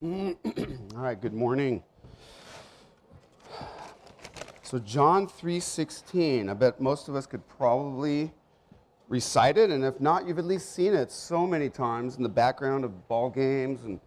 All 0.00 0.36
right, 0.92 1.20
good 1.20 1.34
morning. 1.34 1.82
So 4.62 4.78
John 4.78 5.26
3:16, 5.26 6.48
I 6.48 6.54
bet 6.54 6.80
most 6.80 7.08
of 7.08 7.16
us 7.16 7.26
could 7.26 7.48
probably 7.48 8.32
recite 9.08 9.58
it, 9.58 9.70
and 9.70 9.84
if 9.84 10.00
not, 10.00 10.24
you've 10.24 10.38
at 10.38 10.44
least 10.44 10.72
seen 10.72 10.94
it 10.94 11.10
so 11.10 11.48
many 11.48 11.68
times 11.68 12.16
in 12.16 12.22
the 12.22 12.28
background 12.28 12.84
of 12.84 13.08
ball 13.08 13.28
games 13.28 13.82
and 13.82 13.98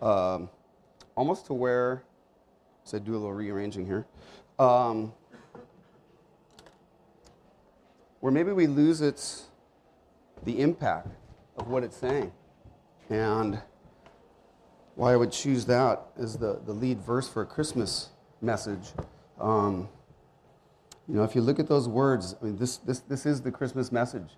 um, 0.00 0.48
almost 1.16 1.46
to 1.46 1.54
where, 1.54 2.04
so 2.84 2.98
I 2.98 3.00
do 3.00 3.10
a 3.10 3.14
little 3.14 3.32
rearranging 3.32 3.84
here, 3.84 4.06
um, 4.60 5.12
where 8.20 8.30
maybe 8.30 8.52
we 8.52 8.68
lose 8.68 9.00
its 9.00 9.46
the 10.44 10.60
impact 10.60 11.08
of 11.56 11.66
what 11.66 11.82
it's 11.82 11.96
saying, 11.96 12.30
and 13.10 13.60
why 14.94 15.12
I 15.12 15.16
would 15.16 15.32
choose 15.32 15.64
that 15.66 16.02
as 16.18 16.36
the, 16.36 16.60
the 16.66 16.72
lead 16.72 17.00
verse 17.00 17.28
for 17.28 17.42
a 17.42 17.46
Christmas 17.46 18.10
message. 18.40 18.92
Um, 19.40 19.88
you 21.08 21.16
know, 21.16 21.24
if 21.24 21.34
you 21.34 21.40
look 21.40 21.58
at 21.58 21.68
those 21.68 21.88
words, 21.88 22.36
I 22.40 22.44
mean, 22.44 22.56
this, 22.56 22.76
this, 22.78 23.00
this 23.00 23.26
is 23.26 23.42
the 23.42 23.50
Christmas 23.50 23.90
message. 23.90 24.36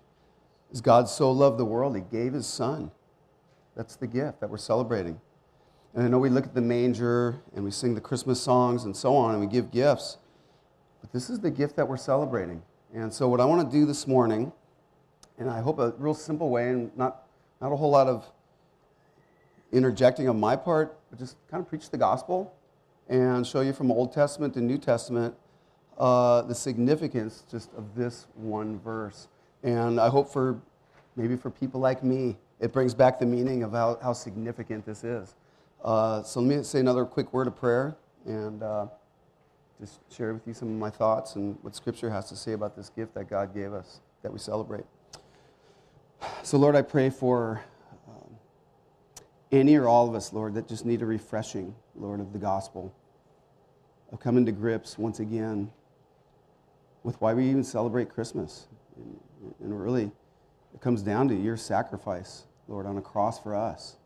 Is 0.71 0.81
God 0.81 1.07
so 1.07 1.31
loved 1.31 1.57
the 1.57 1.65
world, 1.65 1.95
he 1.95 2.01
gave 2.01 2.33
his 2.33 2.47
son. 2.47 2.91
That's 3.75 3.95
the 3.95 4.07
gift 4.07 4.39
that 4.39 4.49
we're 4.49 4.57
celebrating. 4.57 5.19
And 5.93 6.03
I 6.03 6.07
know 6.07 6.19
we 6.19 6.29
look 6.29 6.45
at 6.45 6.53
the 6.53 6.61
manger 6.61 7.41
and 7.55 7.63
we 7.63 7.71
sing 7.71 7.93
the 7.95 8.01
Christmas 8.01 8.41
songs 8.41 8.83
and 8.83 8.95
so 8.95 9.15
on 9.15 9.31
and 9.31 9.41
we 9.41 9.47
give 9.47 9.71
gifts, 9.71 10.17
but 11.01 11.11
this 11.11 11.29
is 11.29 11.39
the 11.39 11.51
gift 11.51 11.75
that 11.75 11.87
we're 11.87 11.97
celebrating. 11.97 12.61
And 12.93 13.13
so, 13.13 13.27
what 13.27 13.41
I 13.41 13.45
want 13.45 13.69
to 13.69 13.77
do 13.77 13.85
this 13.85 14.07
morning, 14.07 14.51
and 15.37 15.49
I 15.49 15.61
hope 15.61 15.79
a 15.79 15.93
real 15.97 16.13
simple 16.13 16.49
way 16.49 16.69
and 16.69 16.95
not, 16.97 17.23
not 17.61 17.71
a 17.71 17.75
whole 17.75 17.91
lot 17.91 18.07
of 18.07 18.25
interjecting 19.75 20.29
on 20.29 20.39
my 20.39 20.55
part, 20.55 20.97
but 21.09 21.19
just 21.19 21.35
kind 21.49 21.61
of 21.61 21.69
preach 21.69 21.89
the 21.89 21.97
gospel 21.97 22.53
and 23.07 23.45
show 23.45 23.61
you 23.61 23.73
from 23.73 23.91
Old 23.91 24.13
Testament 24.13 24.53
to 24.55 24.61
New 24.61 24.77
Testament 24.77 25.35
uh, 25.97 26.41
the 26.43 26.55
significance 26.55 27.43
just 27.49 27.73
of 27.73 27.95
this 27.95 28.27
one 28.35 28.79
verse. 28.79 29.27
And 29.63 29.99
I 29.99 30.09
hope 30.09 30.31
for 30.31 30.59
maybe 31.15 31.35
for 31.35 31.49
people 31.49 31.79
like 31.79 32.03
me, 32.03 32.37
it 32.59 32.71
brings 32.71 32.93
back 32.93 33.19
the 33.19 33.25
meaning 33.25 33.63
of 33.63 33.71
how, 33.71 33.97
how 34.01 34.13
significant 34.13 34.85
this 34.85 35.03
is. 35.03 35.35
Uh, 35.83 36.23
so 36.23 36.39
let 36.39 36.57
me 36.57 36.63
say 36.63 36.79
another 36.79 37.05
quick 37.05 37.31
word 37.33 37.47
of 37.47 37.55
prayer 37.55 37.95
and 38.25 38.63
uh, 38.63 38.87
just 39.79 39.99
share 40.11 40.33
with 40.33 40.47
you 40.47 40.53
some 40.53 40.69
of 40.69 40.75
my 40.75 40.89
thoughts 40.89 41.35
and 41.35 41.57
what 41.61 41.75
Scripture 41.75 42.09
has 42.09 42.27
to 42.29 42.35
say 42.35 42.53
about 42.53 42.75
this 42.75 42.89
gift 42.89 43.13
that 43.13 43.29
God 43.29 43.53
gave 43.53 43.73
us 43.73 43.99
that 44.23 44.31
we 44.31 44.39
celebrate. 44.39 44.85
So, 46.43 46.57
Lord, 46.57 46.75
I 46.75 46.81
pray 46.81 47.09
for 47.09 47.61
any 49.55 49.75
or 49.75 49.87
all 49.87 50.07
of 50.07 50.15
us, 50.15 50.33
Lord, 50.33 50.53
that 50.55 50.67
just 50.67 50.85
need 50.85 51.01
a 51.01 51.05
refreshing, 51.05 51.73
Lord, 51.95 52.19
of 52.19 52.33
the 52.33 52.39
gospel, 52.39 52.93
of 54.11 54.19
coming 54.19 54.45
to 54.45 54.51
grips 54.51 54.97
once 54.97 55.19
again 55.19 55.71
with 57.03 57.19
why 57.21 57.33
we 57.33 57.49
even 57.49 57.63
celebrate 57.63 58.09
Christmas. 58.09 58.67
And 59.61 59.81
really, 59.81 60.11
it 60.73 60.81
comes 60.81 61.01
down 61.01 61.27
to 61.29 61.35
your 61.35 61.57
sacrifice, 61.57 62.43
Lord, 62.67 62.85
on 62.85 62.97
a 62.97 63.01
cross 63.01 63.41
for 63.41 63.55
us. 63.55 63.97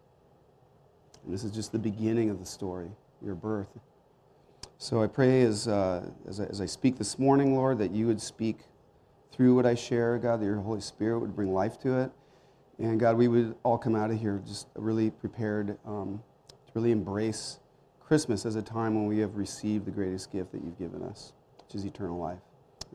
And 1.26 1.34
this 1.34 1.44
is 1.44 1.52
just 1.52 1.72
the 1.72 1.80
beginning 1.80 2.30
of 2.30 2.40
the 2.40 2.46
story, 2.46 2.90
your 3.24 3.36
birth. 3.36 3.80
So 4.78 5.04
I 5.04 5.08
pray 5.08 5.42
as, 5.42 5.68
uh, 5.68 6.10
as, 6.28 6.40
I, 6.40 6.46
as 6.46 6.62
I 6.62 6.66
speak 6.66 6.98
this 6.98 7.20
morning, 7.20 7.56
Lord, 7.56 7.80
that 7.80 7.92
you 7.92 8.08
would 8.08 8.22
speak 8.22 8.60
through 9.32 9.56
what 9.56 9.66
I 9.66 9.76
share, 9.76 10.18
God, 10.18 10.42
that 10.42 10.46
your 10.46 10.58
Holy 10.58 10.82
Spirit 10.82 11.20
would 11.20 11.36
bring 11.36 11.54
life 11.54 11.80
to 11.80 12.00
it 12.00 12.12
and 12.80 13.00
God, 13.00 13.18
we 13.18 13.28
would 13.28 13.56
all 13.64 13.78
come 13.78 13.96
out 13.96 14.10
of 14.10 14.20
here 14.20 14.42
just 14.48 14.68
really 14.76 15.10
prepared 15.10 15.78
um, 15.86 16.22
to 16.50 16.72
really 16.74 16.92
embrace 16.92 17.60
Christmas 18.00 18.46
as 18.46 18.56
a 18.56 18.62
time 18.62 18.96
when 18.96 19.06
we 19.06 19.20
have 19.20 19.36
received 19.36 19.86
the 19.86 19.92
greatest 19.92 20.32
gift 20.32 20.52
that 20.54 20.64
you've 20.64 20.80
given 20.80 21.04
us, 21.04 21.34
which 21.64 21.76
is 21.76 21.86
eternal 21.86 22.18
life. 22.18 22.40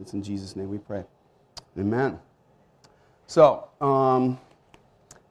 It's 0.01 0.15
in 0.15 0.23
Jesus' 0.23 0.57
name 0.57 0.71
we 0.71 0.79
pray. 0.79 1.05
Amen. 1.79 2.19
So, 3.27 3.69
um, 3.81 4.41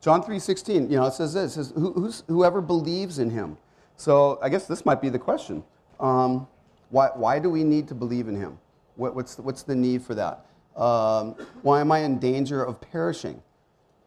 John 0.02 0.22
3.16, 0.22 0.90
you 0.90 0.98
know, 0.98 1.06
it 1.06 1.14
says 1.14 1.34
this, 1.34 1.52
it 1.52 1.66
says, 1.66 1.74
Who, 1.76 2.12
whoever 2.28 2.62
believes 2.62 3.20
in 3.20 3.30
him. 3.30 3.58
So 3.98 4.40
I 4.42 4.50
guess 4.50 4.68
this 4.68 4.86
might 4.86 5.02
be 5.02 5.10
the 5.10 5.20
question. 5.20 5.64
Um, 6.00 6.48
why, 6.90 7.10
why 7.16 7.40
do 7.40 7.50
we 7.50 7.64
need 7.64 7.88
to 7.88 7.96
believe 7.96 8.28
in 8.28 8.36
him? 8.36 8.60
What, 8.96 9.16
what's, 9.16 9.36
the, 9.36 9.42
what's 9.42 9.64
the 9.64 9.76
need 9.76 10.04
for 10.04 10.14
that? 10.16 10.46
Um, 10.76 11.36
why 11.62 11.82
am 11.82 11.92
I 11.92 12.00
in 12.00 12.20
danger 12.20 12.64
of 12.64 12.80
perishing? 12.82 13.42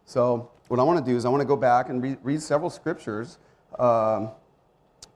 So, 0.09 0.53
what 0.69 0.79
I 0.79 0.85
want 0.85 1.05
to 1.05 1.11
do 1.11 1.17
is 1.17 1.25
I 1.25 1.29
want 1.29 1.41
to 1.41 1.47
go 1.47 1.57
back 1.57 1.89
and 1.89 2.01
read, 2.01 2.19
read 2.23 2.41
several 2.41 2.71
scriptures, 2.71 3.39
um, 3.77 4.31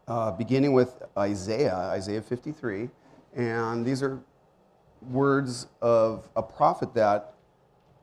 uh, 0.08 0.32
beginning 0.32 0.72
with 0.72 1.00
Isaiah, 1.16 1.76
Isaiah 1.76 2.20
53. 2.20 2.90
And 3.36 3.86
these 3.86 4.02
are 4.02 4.20
words 5.00 5.68
of 5.80 6.28
a 6.34 6.42
prophet 6.42 6.92
that 6.94 7.34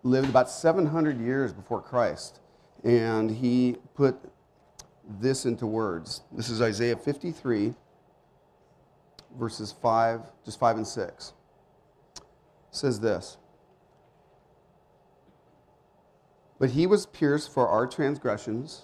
lived 0.03 0.29
about 0.29 0.49
700 0.49 1.19
years 1.19 1.51
before 1.51 1.81
Christ. 1.81 2.39
And 2.85 3.29
he 3.29 3.75
put 3.93 4.15
this 5.19 5.45
into 5.45 5.67
words. 5.67 6.21
This 6.31 6.49
is 6.49 6.61
Isaiah 6.61 6.95
53, 6.95 7.73
verses 9.37 9.73
5, 9.73 10.21
just 10.45 10.57
5 10.57 10.77
and 10.77 10.87
6. 10.87 11.33
It 12.15 12.23
says 12.71 13.01
this. 13.01 13.37
But 16.59 16.71
he 16.71 16.87
was 16.87 17.05
pierced 17.05 17.53
for 17.53 17.67
our 17.67 17.85
transgressions, 17.87 18.83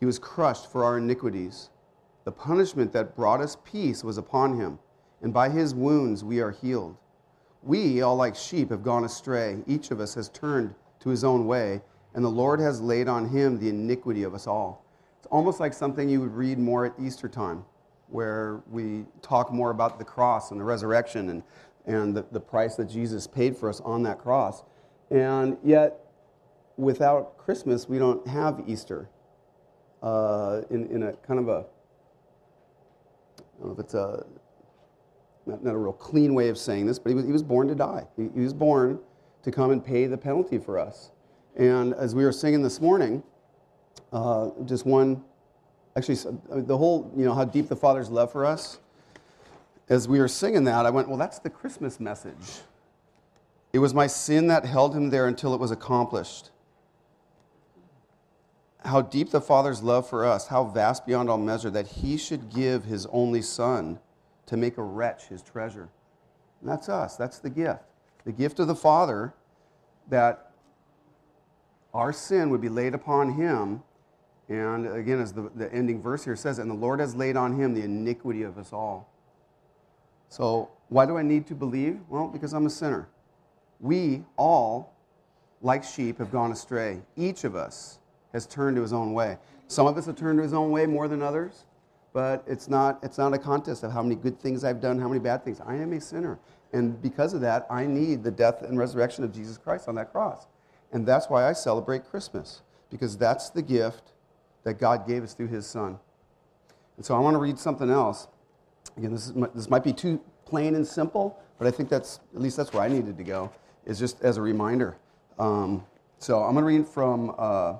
he 0.00 0.06
was 0.06 0.18
crushed 0.18 0.70
for 0.70 0.84
our 0.84 0.98
iniquities. 0.98 1.70
The 2.24 2.32
punishment 2.32 2.92
that 2.92 3.14
brought 3.14 3.40
us 3.40 3.56
peace 3.64 4.02
was 4.02 4.18
upon 4.18 4.58
him, 4.58 4.78
and 5.22 5.32
by 5.32 5.50
his 5.50 5.74
wounds 5.74 6.24
we 6.24 6.40
are 6.40 6.50
healed. 6.50 6.96
We, 7.62 8.02
all 8.02 8.16
like 8.16 8.34
sheep, 8.34 8.70
have 8.70 8.82
gone 8.82 9.04
astray. 9.04 9.62
Each 9.66 9.90
of 9.90 10.00
us 10.00 10.14
has 10.14 10.28
turned 10.30 10.74
to 11.00 11.08
his 11.10 11.24
own 11.24 11.46
way, 11.46 11.80
and 12.14 12.24
the 12.24 12.30
Lord 12.30 12.60
has 12.60 12.80
laid 12.80 13.08
on 13.08 13.28
him 13.28 13.58
the 13.58 13.68
iniquity 13.68 14.22
of 14.22 14.34
us 14.34 14.46
all. 14.46 14.84
It's 15.18 15.26
almost 15.30 15.60
like 15.60 15.72
something 15.72 16.08
you 16.08 16.20
would 16.20 16.34
read 16.34 16.58
more 16.58 16.86
at 16.86 16.92
Easter 16.98 17.28
time, 17.28 17.64
where 18.08 18.62
we 18.70 19.04
talk 19.22 19.52
more 19.52 19.70
about 19.70 19.98
the 19.98 20.04
cross 20.04 20.50
and 20.50 20.60
the 20.60 20.64
resurrection 20.64 21.30
and, 21.30 21.42
and 21.86 22.14
the, 22.14 22.26
the 22.32 22.40
price 22.40 22.76
that 22.76 22.86
Jesus 22.86 23.26
paid 23.26 23.56
for 23.56 23.68
us 23.68 23.80
on 23.80 24.02
that 24.02 24.18
cross. 24.18 24.62
And 25.14 25.58
yet, 25.62 26.00
without 26.76 27.38
Christmas, 27.38 27.88
we 27.88 28.00
don't 28.00 28.26
have 28.26 28.64
Easter. 28.66 29.08
Uh, 30.02 30.62
in, 30.70 30.86
in 30.88 31.04
a 31.04 31.12
kind 31.12 31.38
of 31.38 31.48
a, 31.48 31.64
I 33.38 33.60
don't 33.60 33.68
know 33.68 33.72
if 33.74 33.78
it's 33.78 33.94
a, 33.94 34.26
not, 35.46 35.62
not 35.62 35.74
a 35.74 35.78
real 35.78 35.92
clean 35.92 36.34
way 36.34 36.48
of 36.48 36.58
saying 36.58 36.86
this, 36.86 36.98
but 36.98 37.10
he 37.10 37.14
was, 37.14 37.24
he 37.26 37.30
was 37.30 37.44
born 37.44 37.68
to 37.68 37.76
die. 37.76 38.08
He, 38.16 38.28
he 38.34 38.40
was 38.40 38.52
born 38.52 38.98
to 39.44 39.52
come 39.52 39.70
and 39.70 39.84
pay 39.84 40.06
the 40.06 40.18
penalty 40.18 40.58
for 40.58 40.80
us. 40.80 41.12
And 41.54 41.94
as 41.94 42.12
we 42.16 42.24
were 42.24 42.32
singing 42.32 42.62
this 42.62 42.80
morning, 42.80 43.22
uh, 44.12 44.50
just 44.64 44.84
one, 44.84 45.22
actually, 45.96 46.16
the 46.50 46.76
whole, 46.76 47.12
you 47.16 47.24
know, 47.24 47.34
how 47.34 47.44
deep 47.44 47.68
the 47.68 47.76
Father's 47.76 48.10
love 48.10 48.32
for 48.32 48.44
us. 48.44 48.80
As 49.88 50.08
we 50.08 50.18
were 50.18 50.26
singing 50.26 50.64
that, 50.64 50.86
I 50.86 50.90
went, 50.90 51.08
well, 51.08 51.18
that's 51.18 51.38
the 51.38 51.50
Christmas 51.50 52.00
message. 52.00 52.62
It 53.74 53.80
was 53.80 53.92
my 53.92 54.06
sin 54.06 54.46
that 54.46 54.64
held 54.64 54.94
him 54.94 55.10
there 55.10 55.26
until 55.26 55.52
it 55.52 55.58
was 55.58 55.72
accomplished. 55.72 56.52
How 58.84 59.02
deep 59.02 59.30
the 59.30 59.40
Father's 59.40 59.82
love 59.82 60.08
for 60.08 60.24
us, 60.24 60.46
how 60.46 60.62
vast 60.62 61.04
beyond 61.04 61.28
all 61.28 61.38
measure, 61.38 61.70
that 61.70 61.88
he 61.88 62.16
should 62.16 62.54
give 62.54 62.84
his 62.84 63.04
only 63.06 63.42
Son 63.42 63.98
to 64.46 64.56
make 64.56 64.78
a 64.78 64.82
wretch 64.82 65.26
his 65.26 65.42
treasure. 65.42 65.88
And 66.60 66.70
that's 66.70 66.88
us, 66.88 67.16
that's 67.16 67.40
the 67.40 67.50
gift. 67.50 67.82
The 68.24 68.30
gift 68.30 68.60
of 68.60 68.68
the 68.68 68.76
Father 68.76 69.34
that 70.08 70.52
our 71.92 72.12
sin 72.12 72.50
would 72.50 72.60
be 72.60 72.68
laid 72.68 72.94
upon 72.94 73.32
him. 73.32 73.82
And 74.48 74.86
again, 74.86 75.18
as 75.20 75.32
the, 75.32 75.50
the 75.56 75.72
ending 75.74 76.00
verse 76.00 76.22
here 76.22 76.36
says, 76.36 76.60
and 76.60 76.70
the 76.70 76.76
Lord 76.76 77.00
has 77.00 77.16
laid 77.16 77.36
on 77.36 77.58
him 77.58 77.74
the 77.74 77.82
iniquity 77.82 78.44
of 78.44 78.56
us 78.56 78.72
all. 78.72 79.12
So, 80.28 80.70
why 80.90 81.06
do 81.06 81.16
I 81.16 81.22
need 81.22 81.48
to 81.48 81.56
believe? 81.56 81.98
Well, 82.08 82.28
because 82.28 82.52
I'm 82.52 82.66
a 82.66 82.70
sinner. 82.70 83.08
We 83.80 84.24
all, 84.36 84.94
like 85.62 85.84
sheep, 85.84 86.18
have 86.18 86.30
gone 86.30 86.52
astray. 86.52 87.02
Each 87.16 87.44
of 87.44 87.56
us 87.56 87.98
has 88.32 88.46
turned 88.46 88.76
to 88.76 88.82
his 88.82 88.92
own 88.92 89.12
way. 89.12 89.38
Some 89.68 89.86
of 89.86 89.96
us 89.96 90.06
have 90.06 90.16
turned 90.16 90.38
to 90.38 90.42
his 90.42 90.52
own 90.52 90.70
way 90.70 90.86
more 90.86 91.08
than 91.08 91.22
others, 91.22 91.64
but 92.12 92.44
it's 92.46 92.68
not, 92.68 92.98
it's 93.02 93.18
not 93.18 93.32
a 93.32 93.38
contest 93.38 93.82
of 93.82 93.92
how 93.92 94.02
many 94.02 94.14
good 94.14 94.38
things 94.38 94.64
I've 94.64 94.80
done, 94.80 94.98
how 94.98 95.08
many 95.08 95.20
bad 95.20 95.44
things. 95.44 95.60
I 95.60 95.74
am 95.76 95.92
a 95.92 96.00
sinner. 96.00 96.38
And 96.72 97.00
because 97.00 97.34
of 97.34 97.40
that, 97.42 97.66
I 97.70 97.86
need 97.86 98.22
the 98.22 98.30
death 98.30 98.62
and 98.62 98.78
resurrection 98.78 99.24
of 99.24 99.32
Jesus 99.32 99.56
Christ 99.56 99.88
on 99.88 99.94
that 99.96 100.12
cross. 100.12 100.46
And 100.92 101.06
that's 101.06 101.28
why 101.28 101.48
I 101.48 101.52
celebrate 101.52 102.04
Christmas, 102.04 102.62
because 102.90 103.16
that's 103.16 103.50
the 103.50 103.62
gift 103.62 104.12
that 104.64 104.74
God 104.74 105.06
gave 105.06 105.22
us 105.22 105.34
through 105.34 105.48
his 105.48 105.66
son. 105.66 105.98
And 106.96 107.04
so 107.04 107.14
I 107.14 107.18
want 107.18 107.34
to 107.34 107.38
read 107.38 107.58
something 107.58 107.90
else. 107.90 108.28
Again, 108.96 109.12
this, 109.12 109.26
is, 109.26 109.34
this 109.54 109.70
might 109.70 109.84
be 109.84 109.92
too 109.92 110.20
plain 110.44 110.74
and 110.74 110.86
simple, 110.86 111.38
but 111.58 111.66
I 111.66 111.70
think 111.70 111.88
that's, 111.88 112.20
at 112.34 112.40
least 112.40 112.56
that's 112.56 112.72
where 112.72 112.82
I 112.82 112.88
needed 112.88 113.16
to 113.16 113.24
go 113.24 113.50
is 113.86 113.98
just 113.98 114.22
as 114.22 114.36
a 114.36 114.42
reminder. 114.42 114.96
Um, 115.38 115.84
so 116.18 116.42
I'm 116.42 116.54
going 116.54 116.62
to 116.62 116.66
read 116.66 116.86
from 116.86 117.34
uh, 117.36 117.74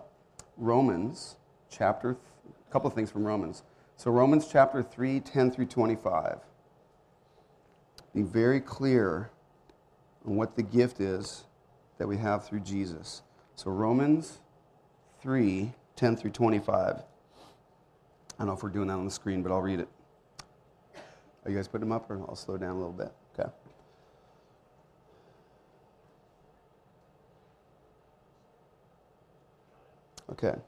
Romans 0.57 1.37
chapter, 1.71 2.17
a 2.69 2.73
couple 2.73 2.89
of 2.89 2.95
things 2.95 3.11
from 3.11 3.25
Romans. 3.25 3.63
So, 3.97 4.11
Romans 4.11 4.49
chapter 4.51 4.83
3, 4.83 5.21
10 5.21 5.51
through 5.51 5.67
25. 5.67 6.39
Be 8.15 8.23
very 8.23 8.61
clear 8.61 9.31
on 10.27 10.37
what 10.37 10.57
the 10.57 10.63
gift 10.63 11.01
is 11.01 11.45
that 11.99 12.07
we 12.07 12.17
have 12.17 12.47
through 12.47 12.61
Jesus. 12.61 13.23
So, 13.55 13.71
Romans 13.71 14.41
3, 15.23 15.73
10 15.97 16.17
through 16.17 16.33
25. 16.33 16.77
I 16.77 17.03
don't 18.39 18.49
know 18.49 18.53
if 18.53 18.63
we're 18.63 18.69
doing 18.69 18.89
that 18.89 18.95
on 18.95 19.05
the 19.05 19.11
screen, 19.11 19.43
but 19.43 19.53
I'll 19.53 19.63
read 19.63 19.81
it. 19.81 19.89
Are 21.45 21.51
you 21.51 21.57
guys 21.57 21.69
putting 21.69 21.89
them 21.89 21.93
up, 21.93 22.11
or 22.11 22.21
I'll 22.29 22.37
slow 22.37 22.57
down 22.57 22.71
a 22.71 22.79
little 22.79 22.93
bit? 22.93 23.13
Okay. 30.35 30.59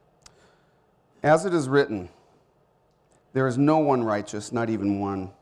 As 1.24 1.44
it 1.44 1.52
is 1.52 1.68
written, 1.68 2.08
there 3.32 3.48
is 3.48 3.58
no 3.58 3.78
one 3.78 4.04
righteous, 4.04 4.52
not 4.52 4.70
even 4.70 5.00
one. 5.00 5.32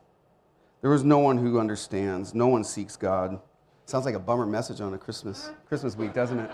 There 0.81 0.91
is 0.93 1.03
no 1.03 1.19
one 1.19 1.37
who 1.37 1.59
understands, 1.59 2.33
no 2.33 2.47
one 2.47 2.63
seeks 2.63 2.95
God. 2.95 3.39
Sounds 3.85 4.03
like 4.03 4.15
a 4.15 4.19
bummer 4.19 4.47
message 4.47 4.81
on 4.81 4.95
a 4.95 4.97
Christmas 4.97 5.51
Christmas 5.67 5.95
week, 5.95 6.13
doesn't 6.13 6.39
it? 6.39 6.49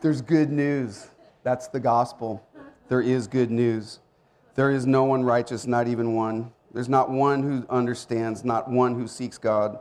There's 0.00 0.22
good 0.22 0.52
news. 0.52 1.08
That's 1.42 1.66
the 1.66 1.80
gospel. 1.80 2.46
There 2.88 3.00
is 3.00 3.26
good 3.26 3.50
news. 3.50 3.98
There 4.54 4.70
is 4.70 4.86
no 4.86 5.02
one 5.02 5.24
righteous, 5.24 5.66
not 5.66 5.88
even 5.88 6.14
one. 6.14 6.52
There's 6.72 6.88
not 6.88 7.10
one 7.10 7.42
who 7.42 7.66
understands, 7.68 8.44
not 8.44 8.70
one 8.70 8.94
who 8.94 9.08
seeks 9.08 9.38
God. 9.38 9.80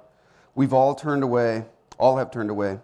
We've 0.55 0.73
all 0.73 0.95
turned 0.95 1.21
away, 1.21 1.65
all 1.99 2.17
have 2.17 2.31
turned 2.31 2.49
away. 2.49 2.79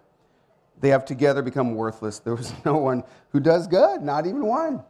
They 0.82 0.88
have 0.88 1.04
together 1.04 1.42
become 1.42 1.76
worthless. 1.76 2.18
There 2.18 2.34
was 2.34 2.52
no 2.64 2.76
one 2.76 3.04
who 3.30 3.40
does 3.40 3.66
good, 3.66 4.02
not 4.02 4.26
even 4.26 4.44
one. 4.44 4.82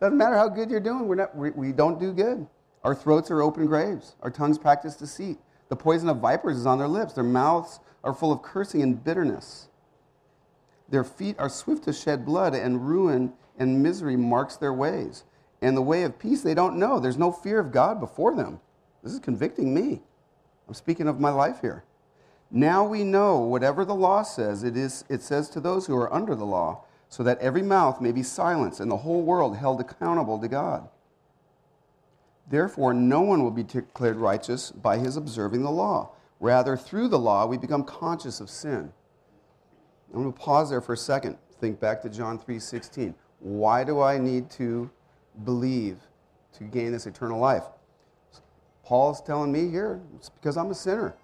Doesn't 0.00 0.18
matter 0.18 0.36
how 0.36 0.48
good 0.48 0.68
you're 0.68 0.80
doing, 0.80 1.06
we're 1.06 1.14
not, 1.14 1.34
we, 1.34 1.50
we 1.52 1.72
don't 1.72 1.98
do 1.98 2.12
good. 2.12 2.46
Our 2.82 2.94
throats 2.94 3.30
are 3.30 3.40
open 3.40 3.66
graves, 3.66 4.16
our 4.20 4.30
tongues 4.30 4.58
practice 4.58 4.96
deceit. 4.96 5.38
The 5.68 5.76
poison 5.76 6.08
of 6.08 6.18
vipers 6.18 6.58
is 6.58 6.66
on 6.66 6.78
their 6.78 6.88
lips, 6.88 7.12
their 7.12 7.24
mouths 7.24 7.78
are 8.02 8.12
full 8.12 8.32
of 8.32 8.42
cursing 8.42 8.82
and 8.82 9.02
bitterness. 9.02 9.68
Their 10.88 11.04
feet 11.04 11.36
are 11.38 11.48
swift 11.48 11.84
to 11.84 11.92
shed 11.92 12.26
blood, 12.26 12.54
and 12.54 12.86
ruin 12.86 13.32
and 13.58 13.80
misery 13.80 14.16
marks 14.16 14.56
their 14.56 14.72
ways. 14.72 15.22
And 15.62 15.76
the 15.76 15.82
way 15.82 16.02
of 16.02 16.18
peace 16.18 16.42
they 16.42 16.54
don't 16.54 16.76
know. 16.76 16.98
There's 16.98 17.16
no 17.16 17.30
fear 17.30 17.60
of 17.60 17.70
God 17.70 18.00
before 18.00 18.34
them. 18.34 18.60
This 19.04 19.12
is 19.12 19.20
convicting 19.20 19.72
me. 19.72 20.02
I'm 20.66 20.74
speaking 20.74 21.06
of 21.06 21.20
my 21.20 21.30
life 21.30 21.60
here. 21.60 21.84
Now 22.54 22.84
we 22.84 23.02
know 23.02 23.38
whatever 23.38 23.82
the 23.82 23.94
law 23.94 24.22
says, 24.22 24.62
it, 24.62 24.76
is, 24.76 25.04
it 25.08 25.22
says 25.22 25.48
to 25.50 25.60
those 25.60 25.86
who 25.86 25.96
are 25.96 26.12
under 26.12 26.34
the 26.34 26.44
law, 26.44 26.84
so 27.08 27.22
that 27.22 27.38
every 27.38 27.62
mouth 27.62 28.00
may 28.00 28.12
be 28.12 28.22
silenced 28.22 28.78
and 28.78 28.90
the 28.90 28.98
whole 28.98 29.22
world 29.22 29.56
held 29.56 29.80
accountable 29.80 30.38
to 30.38 30.48
God. 30.48 30.88
Therefore, 32.50 32.92
no 32.92 33.22
one 33.22 33.42
will 33.42 33.50
be 33.50 33.62
declared 33.62 34.16
righteous 34.16 34.70
by 34.70 34.98
his 34.98 35.16
observing 35.16 35.62
the 35.62 35.70
law. 35.70 36.10
Rather, 36.40 36.76
through 36.76 37.08
the 37.08 37.18
law, 37.18 37.46
we 37.46 37.56
become 37.56 37.84
conscious 37.84 38.40
of 38.40 38.50
sin. 38.50 38.92
I'm 40.12 40.22
going 40.22 40.32
to 40.32 40.38
pause 40.38 40.68
there 40.68 40.82
for 40.82 40.92
a 40.92 40.96
second. 40.96 41.38
Think 41.58 41.80
back 41.80 42.02
to 42.02 42.10
John 42.10 42.38
3:16. 42.38 43.14
Why 43.38 43.84
do 43.84 44.02
I 44.02 44.18
need 44.18 44.50
to 44.52 44.90
believe 45.44 45.98
to 46.58 46.64
gain 46.64 46.92
this 46.92 47.06
eternal 47.06 47.38
life? 47.38 47.64
Paul's 48.84 49.22
telling 49.22 49.52
me 49.52 49.70
here, 49.70 50.02
it's 50.16 50.28
because 50.28 50.56
I'm 50.56 50.70
a 50.70 50.74
sinner. 50.74 51.14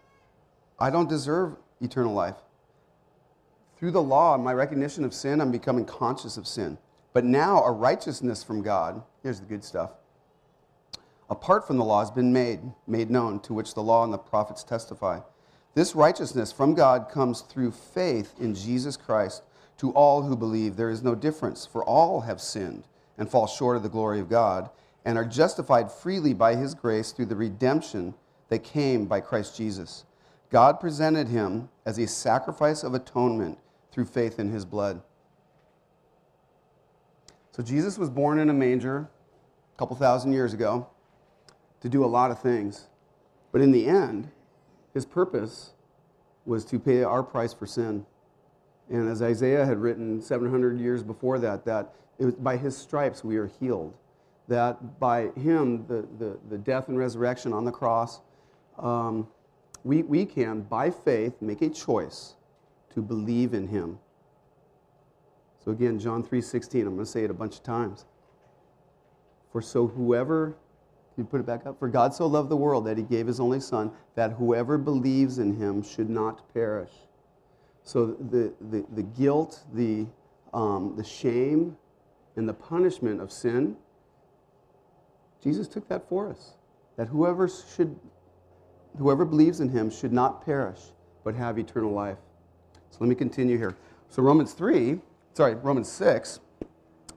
I 0.78 0.90
don't 0.90 1.08
deserve 1.08 1.56
eternal 1.80 2.14
life. 2.14 2.36
Through 3.78 3.90
the 3.92 4.02
law 4.02 4.34
and 4.34 4.44
my 4.44 4.52
recognition 4.52 5.04
of 5.04 5.14
sin, 5.14 5.40
I'm 5.40 5.52
becoming 5.52 5.84
conscious 5.84 6.36
of 6.36 6.46
sin. 6.46 6.78
But 7.12 7.24
now 7.24 7.62
a 7.62 7.72
righteousness 7.72 8.42
from 8.44 8.62
God, 8.62 9.02
here's 9.22 9.40
the 9.40 9.46
good 9.46 9.64
stuff. 9.64 9.90
Apart 11.30 11.66
from 11.66 11.76
the 11.76 11.84
law 11.84 12.00
has 12.00 12.10
been 12.10 12.32
made, 12.32 12.60
made 12.86 13.10
known, 13.10 13.40
to 13.40 13.52
which 13.52 13.74
the 13.74 13.82
law 13.82 14.04
and 14.04 14.12
the 14.12 14.18
prophets 14.18 14.64
testify. 14.64 15.20
This 15.74 15.94
righteousness 15.94 16.50
from 16.50 16.74
God 16.74 17.08
comes 17.10 17.42
through 17.42 17.72
faith 17.72 18.34
in 18.40 18.54
Jesus 18.54 18.96
Christ 18.96 19.42
to 19.78 19.92
all 19.92 20.22
who 20.22 20.36
believe. 20.36 20.76
There 20.76 20.90
is 20.90 21.02
no 21.02 21.14
difference, 21.14 21.66
for 21.66 21.84
all 21.84 22.22
have 22.22 22.40
sinned 22.40 22.84
and 23.16 23.30
fall 23.30 23.46
short 23.46 23.76
of 23.76 23.82
the 23.82 23.88
glory 23.88 24.20
of 24.20 24.28
God 24.28 24.70
and 25.04 25.16
are 25.16 25.24
justified 25.24 25.92
freely 25.92 26.34
by 26.34 26.54
his 26.54 26.74
grace 26.74 27.12
through 27.12 27.26
the 27.26 27.36
redemption 27.36 28.14
that 28.48 28.64
came 28.64 29.06
by 29.06 29.20
Christ 29.20 29.56
Jesus. 29.56 30.04
God 30.50 30.80
presented 30.80 31.28
him 31.28 31.68
as 31.84 31.98
a 31.98 32.06
sacrifice 32.06 32.82
of 32.82 32.94
atonement 32.94 33.58
through 33.92 34.06
faith 34.06 34.38
in 34.38 34.50
his 34.50 34.64
blood. 34.64 35.02
So 37.52 37.62
Jesus 37.62 37.98
was 37.98 38.08
born 38.08 38.38
in 38.38 38.48
a 38.50 38.54
manger 38.54 39.08
a 39.74 39.78
couple 39.78 39.96
thousand 39.96 40.32
years 40.32 40.54
ago 40.54 40.86
to 41.80 41.88
do 41.88 42.04
a 42.04 42.06
lot 42.06 42.30
of 42.30 42.40
things. 42.40 42.86
But 43.52 43.60
in 43.60 43.72
the 43.72 43.86
end, 43.86 44.30
his 44.94 45.04
purpose 45.04 45.72
was 46.46 46.64
to 46.66 46.78
pay 46.78 47.02
our 47.02 47.22
price 47.22 47.52
for 47.52 47.66
sin. 47.66 48.06
And 48.88 49.08
as 49.08 49.20
Isaiah 49.20 49.66
had 49.66 49.78
written 49.78 50.20
700 50.22 50.80
years 50.80 51.02
before 51.02 51.38
that, 51.40 51.64
that 51.66 51.94
was, 52.18 52.34
by 52.34 52.56
his 52.56 52.76
stripes 52.76 53.22
we 53.22 53.36
are 53.36 53.50
healed. 53.60 53.94
That 54.48 54.98
by 54.98 55.28
him, 55.30 55.86
the, 55.86 56.06
the, 56.18 56.38
the 56.48 56.56
death 56.56 56.88
and 56.88 56.96
resurrection 56.96 57.52
on 57.52 57.64
the 57.64 57.70
cross, 57.70 58.20
um, 58.78 59.28
we, 59.84 60.02
we 60.02 60.24
can, 60.24 60.62
by 60.62 60.90
faith, 60.90 61.40
make 61.40 61.62
a 61.62 61.68
choice 61.68 62.34
to 62.94 63.02
believe 63.02 63.54
in 63.54 63.68
him. 63.68 63.98
So 65.64 65.72
again, 65.72 65.98
John 65.98 66.22
3.16, 66.22 66.80
I'm 66.80 66.94
going 66.94 66.98
to 66.98 67.06
say 67.06 67.24
it 67.24 67.30
a 67.30 67.34
bunch 67.34 67.56
of 67.56 67.62
times. 67.62 68.06
For 69.52 69.62
so 69.62 69.86
whoever 69.86 70.56
you 71.16 71.24
put 71.24 71.40
it 71.40 71.46
back 71.46 71.66
up? 71.66 71.78
For 71.78 71.88
God 71.88 72.14
so 72.14 72.26
loved 72.26 72.48
the 72.48 72.56
world 72.56 72.86
that 72.86 72.96
he 72.96 73.02
gave 73.02 73.26
his 73.26 73.40
only 73.40 73.60
Son, 73.60 73.90
that 74.14 74.32
whoever 74.32 74.78
believes 74.78 75.38
in 75.38 75.56
him 75.56 75.82
should 75.82 76.08
not 76.08 76.52
perish. 76.54 76.92
So 77.82 78.06
the, 78.06 78.52
the, 78.70 78.84
the 78.94 79.02
guilt, 79.02 79.64
the, 79.74 80.06
um, 80.52 80.94
the 80.96 81.04
shame, 81.04 81.76
and 82.36 82.48
the 82.48 82.54
punishment 82.54 83.20
of 83.20 83.32
sin, 83.32 83.76
Jesus 85.42 85.66
took 85.66 85.88
that 85.88 86.08
for 86.08 86.30
us. 86.30 86.54
That 86.96 87.08
whoever 87.08 87.48
should 87.48 87.98
whoever 88.96 89.24
believes 89.24 89.60
in 89.60 89.68
him 89.68 89.90
should 89.90 90.12
not 90.12 90.44
perish, 90.44 90.80
but 91.24 91.34
have 91.34 91.58
eternal 91.58 91.92
life. 91.92 92.18
So 92.90 92.98
let 93.00 93.08
me 93.08 93.14
continue 93.14 93.58
here. 93.58 93.76
So 94.08 94.22
Romans 94.22 94.52
3, 94.52 94.98
sorry, 95.34 95.54
Romans 95.56 95.90
6, 95.90 96.40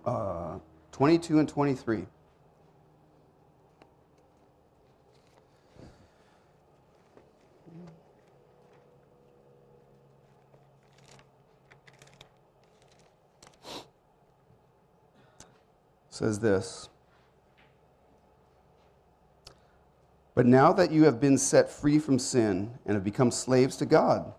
uh, 0.05 0.57
22 0.91 1.39
and 1.39 1.47
23. 1.47 2.05
says 16.21 16.39
this 16.39 16.90
But 20.41 20.47
now 20.47 20.73
that 20.73 20.91
you 20.91 21.03
have 21.03 21.21
been 21.21 21.37
set 21.37 21.69
free 21.69 21.99
from 21.99 22.17
sin 22.17 22.71
and 22.87 22.95
have 22.95 23.03
become 23.03 23.29
slaves 23.29 23.77
to 23.77 23.85
God, 23.85 24.33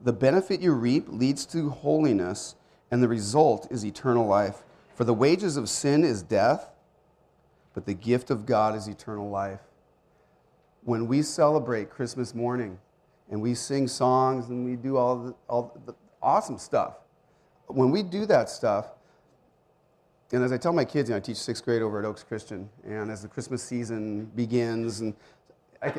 the 0.00 0.12
benefit 0.12 0.60
you 0.60 0.72
reap 0.72 1.04
leads 1.06 1.46
to 1.46 1.70
holiness, 1.70 2.56
and 2.90 3.00
the 3.00 3.06
result 3.06 3.68
is 3.70 3.86
eternal 3.86 4.26
life. 4.26 4.64
For 4.96 5.04
the 5.04 5.14
wages 5.14 5.56
of 5.56 5.68
sin 5.68 6.02
is 6.02 6.20
death, 6.20 6.72
but 7.74 7.86
the 7.86 7.94
gift 7.94 8.32
of 8.32 8.44
God 8.44 8.74
is 8.74 8.88
eternal 8.88 9.30
life. 9.30 9.60
When 10.82 11.06
we 11.06 11.22
celebrate 11.22 11.90
Christmas 11.90 12.34
morning 12.34 12.80
and 13.30 13.40
we 13.40 13.54
sing 13.54 13.86
songs 13.86 14.48
and 14.48 14.64
we 14.64 14.74
do 14.74 14.96
all 14.96 15.16
the, 15.16 15.34
all 15.48 15.80
the 15.86 15.94
awesome 16.20 16.58
stuff, 16.58 16.94
when 17.68 17.92
we 17.92 18.02
do 18.02 18.26
that 18.26 18.50
stuff, 18.50 18.86
and 20.32 20.42
as 20.42 20.50
I 20.50 20.56
tell 20.56 20.72
my 20.72 20.84
kids, 20.84 21.08
you 21.08 21.12
know, 21.12 21.18
I 21.18 21.20
teach 21.20 21.36
sixth 21.36 21.64
grade 21.64 21.82
over 21.82 22.00
at 22.00 22.04
Oaks 22.04 22.24
Christian, 22.24 22.68
and 22.84 23.12
as 23.12 23.22
the 23.22 23.28
Christmas 23.28 23.62
season 23.62 24.24
begins, 24.34 24.98
and 24.98 25.14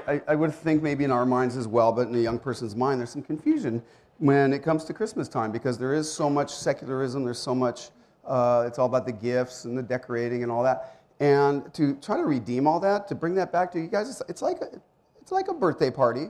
I, 0.08 0.22
I, 0.28 0.36
would 0.36 0.54
think 0.54 0.82
maybe 0.82 1.04
in 1.04 1.12
our 1.12 1.26
minds 1.26 1.56
as 1.56 1.68
well, 1.68 1.92
but 1.92 2.08
in 2.08 2.16
a 2.16 2.20
young 2.20 2.40
person's 2.40 2.76
mind, 2.76 3.00
there's 3.00 3.12
some 3.12 3.22
confusion 3.22 3.82
when 4.20 4.54
it 4.54 4.64
comes 4.64 4.84
to 4.86 4.94
Christmas 4.94 5.28
time 5.28 5.52
because 5.52 5.78
there 5.78 5.94
is 5.94 6.12
so 6.12 6.30
much 6.30 6.54
secularism, 6.54 7.24
there's 7.24 7.40
so 7.40 7.54
much, 7.54 7.90
uh, 8.26 8.66
it's 8.68 8.80
all 8.80 8.88
about 8.88 9.06
the 9.06 9.12
gifts 9.12 9.66
and 9.66 9.78
the 9.78 9.84
decorating 9.84 10.44
and 10.44 10.52
all 10.52 10.64
that. 10.64 11.00
And 11.20 11.74
to 11.74 11.96
try 11.96 12.18
to 12.18 12.24
redeem 12.24 12.68
all 12.68 12.80
that, 12.80 13.08
to 13.08 13.16
bring 13.16 13.36
that 13.36 13.52
back 13.52 13.72
to 13.74 13.80
you 13.80 13.88
guys, 13.88 14.10
it's, 14.10 14.22
it's 14.28 14.42
like, 14.42 14.62
a, 14.62 14.80
it's 15.22 15.32
like 15.32 15.48
a 15.48 15.54
birthday 15.54 15.92
party. 15.92 16.30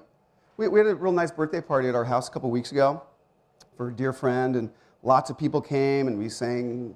We, 0.58 0.68
we 0.68 0.80
had 0.80 0.88
a 0.88 0.96
real 0.96 1.12
nice 1.12 1.32
birthday 1.32 1.62
party 1.62 1.88
at 1.90 1.96
our 1.96 2.06
house 2.06 2.28
a 2.28 2.32
couple 2.32 2.50
weeks 2.50 2.72
ago 2.72 3.04
for 3.76 3.90
a 3.90 3.94
dear 3.94 4.14
friend, 4.14 4.56
and 4.56 4.70
lots 5.04 5.30
of 5.30 5.38
people 5.38 5.62
came, 5.62 6.08
and 6.08 6.18
we 6.18 6.30
sang 6.30 6.96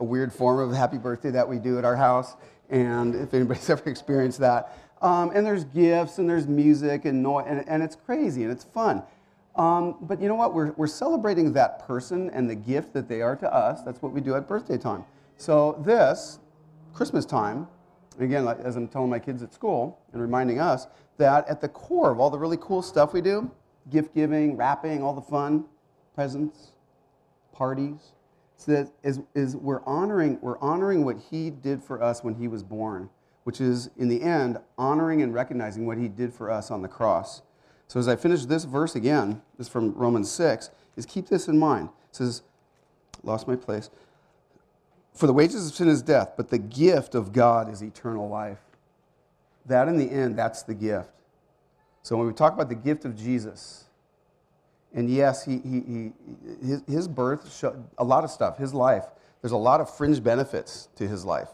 a 0.00 0.04
weird 0.04 0.32
form 0.32 0.58
of 0.58 0.76
happy 0.76 0.98
birthday 0.98 1.30
that 1.30 1.48
we 1.48 1.58
do 1.58 1.78
at 1.78 1.84
our 1.84 1.96
house. 1.96 2.34
And 2.68 3.14
if 3.14 3.32
anybody's 3.32 3.70
ever 3.70 3.88
experienced 3.88 4.40
that, 4.40 4.76
um, 5.04 5.30
and 5.34 5.44
there's 5.44 5.64
gifts 5.64 6.16
and 6.16 6.28
there's 6.28 6.48
music 6.48 7.04
and 7.04 7.22
noise, 7.22 7.44
and, 7.46 7.62
and 7.68 7.82
it's 7.82 7.94
crazy 7.94 8.42
and 8.42 8.50
it's 8.50 8.64
fun. 8.64 9.02
Um, 9.54 9.96
but 10.00 10.20
you 10.20 10.28
know 10.28 10.34
what? 10.34 10.54
We're, 10.54 10.72
we're 10.72 10.86
celebrating 10.86 11.52
that 11.52 11.86
person 11.86 12.30
and 12.30 12.48
the 12.48 12.54
gift 12.54 12.94
that 12.94 13.06
they 13.06 13.20
are 13.20 13.36
to 13.36 13.54
us. 13.54 13.82
That's 13.82 14.00
what 14.00 14.12
we 14.12 14.22
do 14.22 14.34
at 14.34 14.48
birthday 14.48 14.78
time. 14.78 15.04
So 15.36 15.80
this 15.84 16.38
Christmas 16.94 17.26
time, 17.26 17.68
again, 18.18 18.48
as 18.48 18.76
I'm 18.76 18.88
telling 18.88 19.10
my 19.10 19.18
kids 19.18 19.42
at 19.42 19.52
school 19.52 20.00
and 20.12 20.22
reminding 20.22 20.58
us 20.58 20.86
that 21.18 21.46
at 21.48 21.60
the 21.60 21.68
core 21.68 22.10
of 22.10 22.18
all 22.18 22.30
the 22.30 22.38
really 22.38 22.56
cool 22.56 22.80
stuff 22.80 23.12
we 23.12 23.20
do, 23.20 23.50
gift 23.90 24.14
giving, 24.14 24.56
wrapping, 24.56 25.02
all 25.02 25.12
the 25.12 25.20
fun, 25.20 25.66
presents, 26.14 26.72
parties, 27.52 28.12
so 28.56 28.88
is, 29.02 29.20
is 29.34 29.54
we're 29.56 29.84
honoring 29.84 30.38
we're 30.40 30.58
honoring 30.60 31.04
what 31.04 31.16
he 31.30 31.50
did 31.50 31.82
for 31.82 32.02
us 32.02 32.24
when 32.24 32.34
he 32.34 32.48
was 32.48 32.62
born, 32.62 33.10
which 33.44 33.60
is 33.60 33.90
in 33.96 34.08
the 34.08 34.22
end 34.22 34.58
honoring 34.76 35.22
and 35.22 35.32
recognizing 35.32 35.86
what 35.86 35.96
he 35.96 36.08
did 36.08 36.32
for 36.32 36.50
us 36.50 36.70
on 36.70 36.82
the 36.82 36.88
cross. 36.88 37.42
So 37.88 38.00
as 38.00 38.08
I 38.08 38.16
finish 38.16 38.44
this 38.44 38.64
verse 38.64 38.96
again, 38.96 39.42
this 39.56 39.68
is 39.68 39.72
from 39.72 39.92
Romans 39.92 40.30
6, 40.30 40.70
is 40.96 41.06
keep 41.06 41.28
this 41.28 41.48
in 41.48 41.58
mind. 41.58 41.90
It 42.10 42.16
says, 42.16 42.42
lost 43.22 43.46
my 43.46 43.56
place. 43.56 43.90
For 45.12 45.26
the 45.26 45.32
wages 45.32 45.68
of 45.68 45.74
sin 45.74 45.88
is 45.88 46.02
death, 46.02 46.32
but 46.36 46.48
the 46.48 46.58
gift 46.58 47.14
of 47.14 47.32
God 47.32 47.70
is 47.70 47.82
eternal 47.82 48.28
life. 48.28 48.58
That 49.66 49.88
in 49.88 49.96
the 49.96 50.10
end, 50.10 50.36
that's 50.36 50.62
the 50.62 50.74
gift. 50.74 51.10
So 52.02 52.16
when 52.16 52.26
we 52.26 52.32
talk 52.32 52.52
about 52.52 52.68
the 52.68 52.74
gift 52.74 53.04
of 53.04 53.16
Jesus, 53.16 53.84
and 54.92 55.08
yes, 55.08 55.44
he, 55.44 55.58
he, 55.58 55.80
he, 55.80 56.12
his, 56.66 56.82
his 56.86 57.08
birth, 57.08 57.64
a 57.98 58.04
lot 58.04 58.24
of 58.24 58.30
stuff, 58.30 58.58
his 58.58 58.74
life, 58.74 59.04
there's 59.40 59.52
a 59.52 59.56
lot 59.56 59.80
of 59.80 59.94
fringe 59.94 60.22
benefits 60.22 60.88
to 60.96 61.06
his 61.06 61.24
life. 61.24 61.48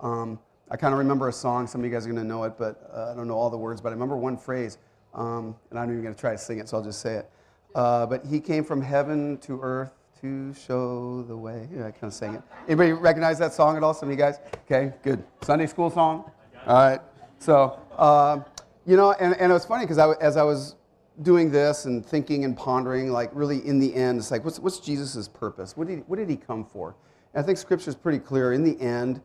Um, 0.00 0.38
I 0.72 0.76
kind 0.76 0.92
of 0.92 0.98
remember 0.98 1.28
a 1.28 1.32
song, 1.32 1.66
some 1.66 1.80
of 1.80 1.84
you 1.84 1.90
guys 1.90 2.06
are 2.06 2.12
going 2.12 2.22
to 2.22 2.28
know 2.28 2.44
it, 2.44 2.54
but 2.56 2.90
uh, 2.94 3.10
I 3.10 3.14
don't 3.16 3.26
know 3.26 3.34
all 3.34 3.50
the 3.50 3.58
words, 3.58 3.80
but 3.80 3.88
I 3.88 3.92
remember 3.92 4.16
one 4.16 4.36
phrase, 4.36 4.78
um, 5.14 5.56
and 5.70 5.78
I'm 5.78 5.90
even 5.90 6.02
going 6.02 6.14
to 6.14 6.20
try 6.20 6.30
to 6.30 6.38
sing 6.38 6.60
it, 6.60 6.68
so 6.68 6.76
I'll 6.76 6.84
just 6.84 7.00
say 7.00 7.16
it. 7.16 7.30
Uh, 7.74 8.06
but 8.06 8.24
he 8.24 8.38
came 8.38 8.62
from 8.62 8.80
heaven 8.80 9.38
to 9.38 9.60
earth 9.60 9.90
to 10.20 10.54
show 10.54 11.22
the 11.22 11.36
way. 11.36 11.68
Yeah, 11.74 11.86
I 11.86 11.90
kind 11.90 12.04
of 12.04 12.14
sang 12.14 12.34
it. 12.34 12.42
Anybody 12.68 12.92
recognize 12.92 13.36
that 13.40 13.52
song 13.52 13.76
at 13.76 13.82
all? 13.82 13.94
Some 13.94 14.10
of 14.10 14.12
you 14.12 14.18
guys? 14.18 14.38
Okay, 14.70 14.92
good. 15.02 15.24
Sunday 15.42 15.66
school 15.66 15.90
song? 15.90 16.30
All 16.66 16.74
right. 16.74 17.00
So, 17.40 17.80
uh, 17.96 18.40
you 18.86 18.96
know, 18.96 19.12
and, 19.12 19.34
and 19.34 19.50
it 19.50 19.54
was 19.54 19.64
funny 19.64 19.84
because 19.84 19.98
as 20.20 20.36
I 20.36 20.42
was 20.44 20.76
doing 21.22 21.50
this 21.50 21.86
and 21.86 22.06
thinking 22.06 22.44
and 22.44 22.56
pondering, 22.56 23.10
like 23.10 23.30
really 23.32 23.66
in 23.66 23.80
the 23.80 23.92
end, 23.94 24.18
it's 24.18 24.30
like, 24.30 24.44
what's, 24.44 24.60
what's 24.60 24.78
Jesus' 24.78 25.26
purpose? 25.26 25.76
What 25.76 25.88
did, 25.88 25.98
he, 25.98 26.02
what 26.02 26.16
did 26.16 26.30
he 26.30 26.36
come 26.36 26.64
for? 26.64 26.94
And 27.34 27.42
I 27.42 27.46
think 27.46 27.58
scripture 27.58 27.90
is 27.90 27.96
pretty 27.96 28.18
clear. 28.18 28.52
In 28.52 28.62
the 28.62 28.80
end, 28.80 29.20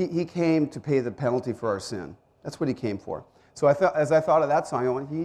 he, 0.00 0.06
he 0.06 0.24
came 0.24 0.66
to 0.68 0.80
pay 0.80 1.00
the 1.00 1.10
penalty 1.10 1.52
for 1.52 1.68
our 1.68 1.80
sin. 1.80 2.16
That's 2.42 2.58
what 2.58 2.68
he 2.68 2.74
came 2.74 2.96
for. 2.96 3.24
So 3.54 3.66
I 3.66 3.74
thought, 3.74 3.94
as 3.94 4.12
I 4.12 4.20
thought 4.20 4.42
of 4.42 4.48
that 4.48 4.66
song, 4.66 4.86
I 4.86 4.90
went, 4.90 5.08
he, 5.10 5.16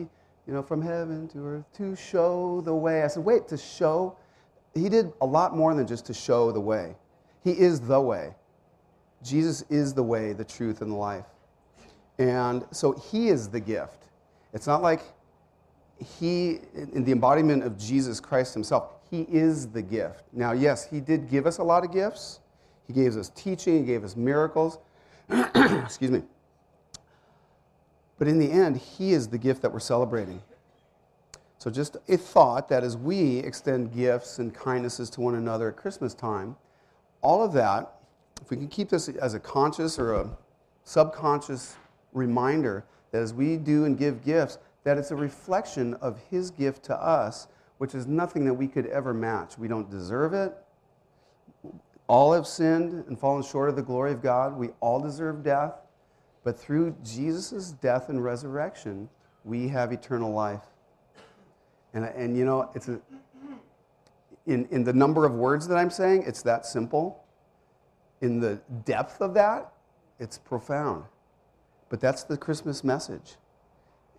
you 0.47 0.53
know, 0.53 0.61
from 0.61 0.81
heaven 0.81 1.27
to 1.29 1.45
earth 1.45 1.65
to 1.77 1.95
show 1.95 2.61
the 2.61 2.73
way. 2.73 3.03
I 3.03 3.07
said, 3.07 3.23
wait, 3.23 3.47
to 3.47 3.57
show? 3.57 4.17
He 4.73 4.89
did 4.89 5.13
a 5.21 5.25
lot 5.25 5.55
more 5.55 5.73
than 5.73 5.87
just 5.87 6.05
to 6.07 6.13
show 6.13 6.51
the 6.51 6.59
way. 6.59 6.95
He 7.43 7.51
is 7.51 7.79
the 7.79 8.01
way. 8.01 8.35
Jesus 9.23 9.63
is 9.69 9.93
the 9.93 10.03
way, 10.03 10.33
the 10.33 10.43
truth, 10.43 10.81
and 10.81 10.91
the 10.91 10.95
life. 10.95 11.25
And 12.17 12.65
so 12.71 12.91
he 12.91 13.29
is 13.29 13.47
the 13.47 13.59
gift. 13.59 14.09
It's 14.53 14.67
not 14.67 14.81
like 14.81 15.01
he, 16.19 16.59
in 16.73 17.05
the 17.05 17.13
embodiment 17.13 17.63
of 17.63 17.77
Jesus 17.77 18.19
Christ 18.19 18.53
himself, 18.53 18.89
he 19.09 19.21
is 19.29 19.67
the 19.67 19.81
gift. 19.81 20.23
Now, 20.33 20.51
yes, 20.51 20.85
he 20.85 20.99
did 20.99 21.29
give 21.29 21.47
us 21.47 21.59
a 21.59 21.63
lot 21.63 21.85
of 21.85 21.93
gifts. 21.93 22.41
He 22.87 22.93
gave 22.93 23.15
us 23.17 23.29
teaching, 23.29 23.79
he 23.79 23.83
gave 23.83 24.03
us 24.03 24.15
miracles. 24.15 24.79
Excuse 25.29 26.11
me. 26.11 26.23
But 28.17 28.27
in 28.27 28.39
the 28.39 28.51
end, 28.51 28.77
he 28.77 29.13
is 29.13 29.27
the 29.27 29.37
gift 29.37 29.61
that 29.61 29.73
we're 29.73 29.79
celebrating. 29.79 30.41
So, 31.57 31.71
just 31.71 31.97
a 32.07 32.17
thought 32.17 32.69
that 32.69 32.83
as 32.83 32.95
we 32.95 33.39
extend 33.39 33.93
gifts 33.93 34.39
and 34.39 34.53
kindnesses 34.53 35.09
to 35.11 35.21
one 35.21 35.35
another 35.35 35.69
at 35.69 35.75
Christmas 35.75 36.13
time, 36.13 36.55
all 37.21 37.43
of 37.43 37.53
that, 37.53 37.93
if 38.41 38.51
we 38.51 38.57
can 38.57 38.67
keep 38.67 38.89
this 38.89 39.09
as 39.09 39.33
a 39.33 39.39
conscious 39.39 39.97
or 39.97 40.13
a 40.13 40.29
subconscious 40.83 41.75
reminder 42.13 42.85
that 43.11 43.21
as 43.21 43.33
we 43.33 43.57
do 43.57 43.85
and 43.85 43.97
give 43.97 44.23
gifts, 44.23 44.59
that 44.83 44.97
it's 44.97 45.11
a 45.11 45.15
reflection 45.15 45.95
of 45.95 46.19
His 46.29 46.51
gift 46.51 46.83
to 46.83 46.95
us, 46.95 47.47
which 47.79 47.95
is 47.95 48.05
nothing 48.05 48.45
that 48.45 48.53
we 48.53 48.67
could 48.67 48.85
ever 48.87 49.13
match. 49.13 49.57
We 49.57 49.67
don't 49.67 49.89
deserve 49.89 50.33
it. 50.33 50.55
All 52.07 52.33
have 52.33 52.45
sinned 52.45 53.05
and 53.07 53.19
fallen 53.19 53.43
short 53.43 53.69
of 53.69 53.75
the 53.75 53.81
glory 53.81 54.11
of 54.11 54.21
God. 54.21 54.55
We 54.55 54.69
all 54.79 54.99
deserve 54.99 55.43
death. 55.43 55.73
But 56.43 56.59
through 56.59 56.95
Jesus' 57.03 57.71
death 57.71 58.09
and 58.09 58.23
resurrection, 58.23 59.09
we 59.43 59.67
have 59.69 59.91
eternal 59.91 60.31
life. 60.31 60.61
And, 61.93 62.05
and 62.05 62.37
you 62.37 62.45
know, 62.45 62.69
it's 62.75 62.87
a, 62.87 62.99
in, 64.45 64.65
in 64.69 64.83
the 64.83 64.93
number 64.93 65.25
of 65.25 65.33
words 65.33 65.67
that 65.67 65.77
I'm 65.77 65.89
saying, 65.89 66.23
it's 66.27 66.43
that 66.43 66.65
simple. 66.65 67.23
In 68.21 68.39
the 68.39 68.61
depth 68.85 69.21
of 69.21 69.33
that, 69.33 69.73
it's 70.19 70.37
profound. 70.37 71.05
But 71.89 71.99
that's 71.99 72.23
the 72.23 72.37
Christmas 72.37 72.83
message. 72.83 73.35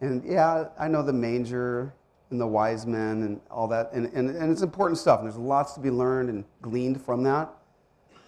And 0.00 0.24
yeah, 0.24 0.64
I 0.78 0.88
know 0.88 1.02
the 1.02 1.12
manger 1.12 1.94
and 2.30 2.40
the 2.40 2.46
wise 2.46 2.86
men 2.86 3.22
and 3.22 3.40
all 3.50 3.68
that, 3.68 3.92
and, 3.92 4.06
and, 4.12 4.30
and 4.30 4.50
it's 4.50 4.62
important 4.62 4.98
stuff, 4.98 5.20
and 5.20 5.28
there's 5.28 5.38
lots 5.38 5.74
to 5.74 5.80
be 5.80 5.90
learned 5.90 6.28
and 6.28 6.44
gleaned 6.60 7.00
from 7.00 7.22
that. 7.22 7.48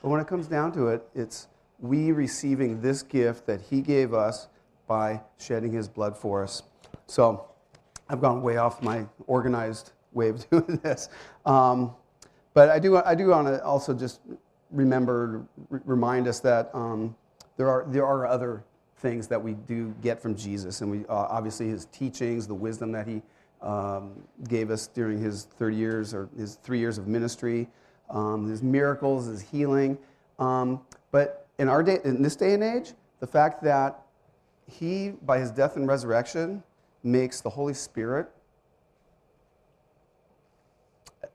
But 0.03 0.09
when 0.09 0.21
it 0.21 0.27
comes 0.27 0.47
down 0.47 0.73
to 0.73 0.89
it, 0.89 1.07
it's 1.15 1.49
we 1.81 2.13
receiving 2.13 2.81
this 2.81 3.03
gift 3.03 3.47
that 3.47 3.61
He 3.61 3.81
gave 3.81 4.15
us 4.15 4.49
by 4.87 5.21
shedding 5.39 5.73
His 5.73 5.89
blood 5.89 6.17
for 6.17 6.43
us. 6.43 6.63
So 7.07 7.49
I've 8.09 8.21
gone 8.21 8.43
way 8.43 8.57
off 8.57 8.83
my 8.83 9.07
organized 9.27 9.93
way 10.13 10.29
of 10.29 10.49
doing 10.51 10.81
this. 10.83 11.09
Um, 11.45 11.95
but 12.55 12.71
I 12.71 12.79
do, 12.79 12.97
I 12.97 13.15
do 13.15 13.29
want 13.29 13.47
to 13.49 13.63
also 13.65 13.95
just 13.95 14.21
remember, 14.71 15.47
remind 15.69 16.27
us 16.27 16.41
that 16.41 16.71
um, 16.75 17.15
there, 17.57 17.69
are, 17.69 17.85
there 17.89 18.07
are 18.07 18.27
other 18.27 18.65
things 18.97 19.29
that 19.29 19.43
we 19.43 19.55
do 19.55 19.95
get 20.03 20.21
from 20.21 20.35
Jesus. 20.35 20.81
And 20.81 20.91
we, 20.91 21.07
uh, 21.07 21.15
obviously, 21.15 21.69
his 21.69 21.87
teachings, 21.87 22.47
the 22.47 22.55
wisdom 22.55 22.93
that 22.93 23.07
he 23.07 23.23
um, 23.63 24.13
gave 24.49 24.71
us 24.71 24.87
during 24.89 25.21
his 25.21 25.45
30 25.59 25.77
years 25.77 26.15
or 26.15 26.29
his 26.37 26.57
three 26.57 26.79
years 26.79 26.99
of 26.99 27.07
ministry, 27.07 27.69
um, 28.11 28.49
his 28.49 28.63
miracles, 28.63 29.27
his 29.27 29.41
healing. 29.41 29.99
Um, 30.39 30.81
but 31.11 31.47
in, 31.59 31.69
our 31.69 31.83
day, 31.83 31.99
in 32.05 32.23
this 32.23 32.37
day 32.37 32.55
and 32.55 32.63
age, 32.63 32.93
the 33.21 33.27
fact 33.27 33.63
that 33.65 34.03
he, 34.67 35.11
by 35.23 35.39
his 35.39 35.51
death 35.51 35.77
and 35.77 35.87
resurrection, 35.87 36.63
makes 37.03 37.41
the 37.41 37.51
Holy 37.51 37.75
Spirit 37.75 38.29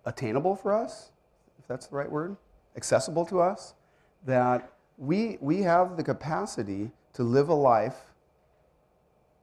attainable 0.05 0.55
for 0.55 0.73
us, 0.73 1.11
if 1.59 1.67
that's 1.67 1.87
the 1.87 1.95
right 1.95 2.11
word, 2.11 2.35
accessible 2.75 3.25
to 3.25 3.39
us, 3.39 3.73
that 4.25 4.71
we, 4.97 5.37
we 5.41 5.61
have 5.61 5.97
the 5.97 6.03
capacity 6.03 6.91
to 7.13 7.23
live 7.23 7.49
a 7.49 7.53
life 7.53 7.97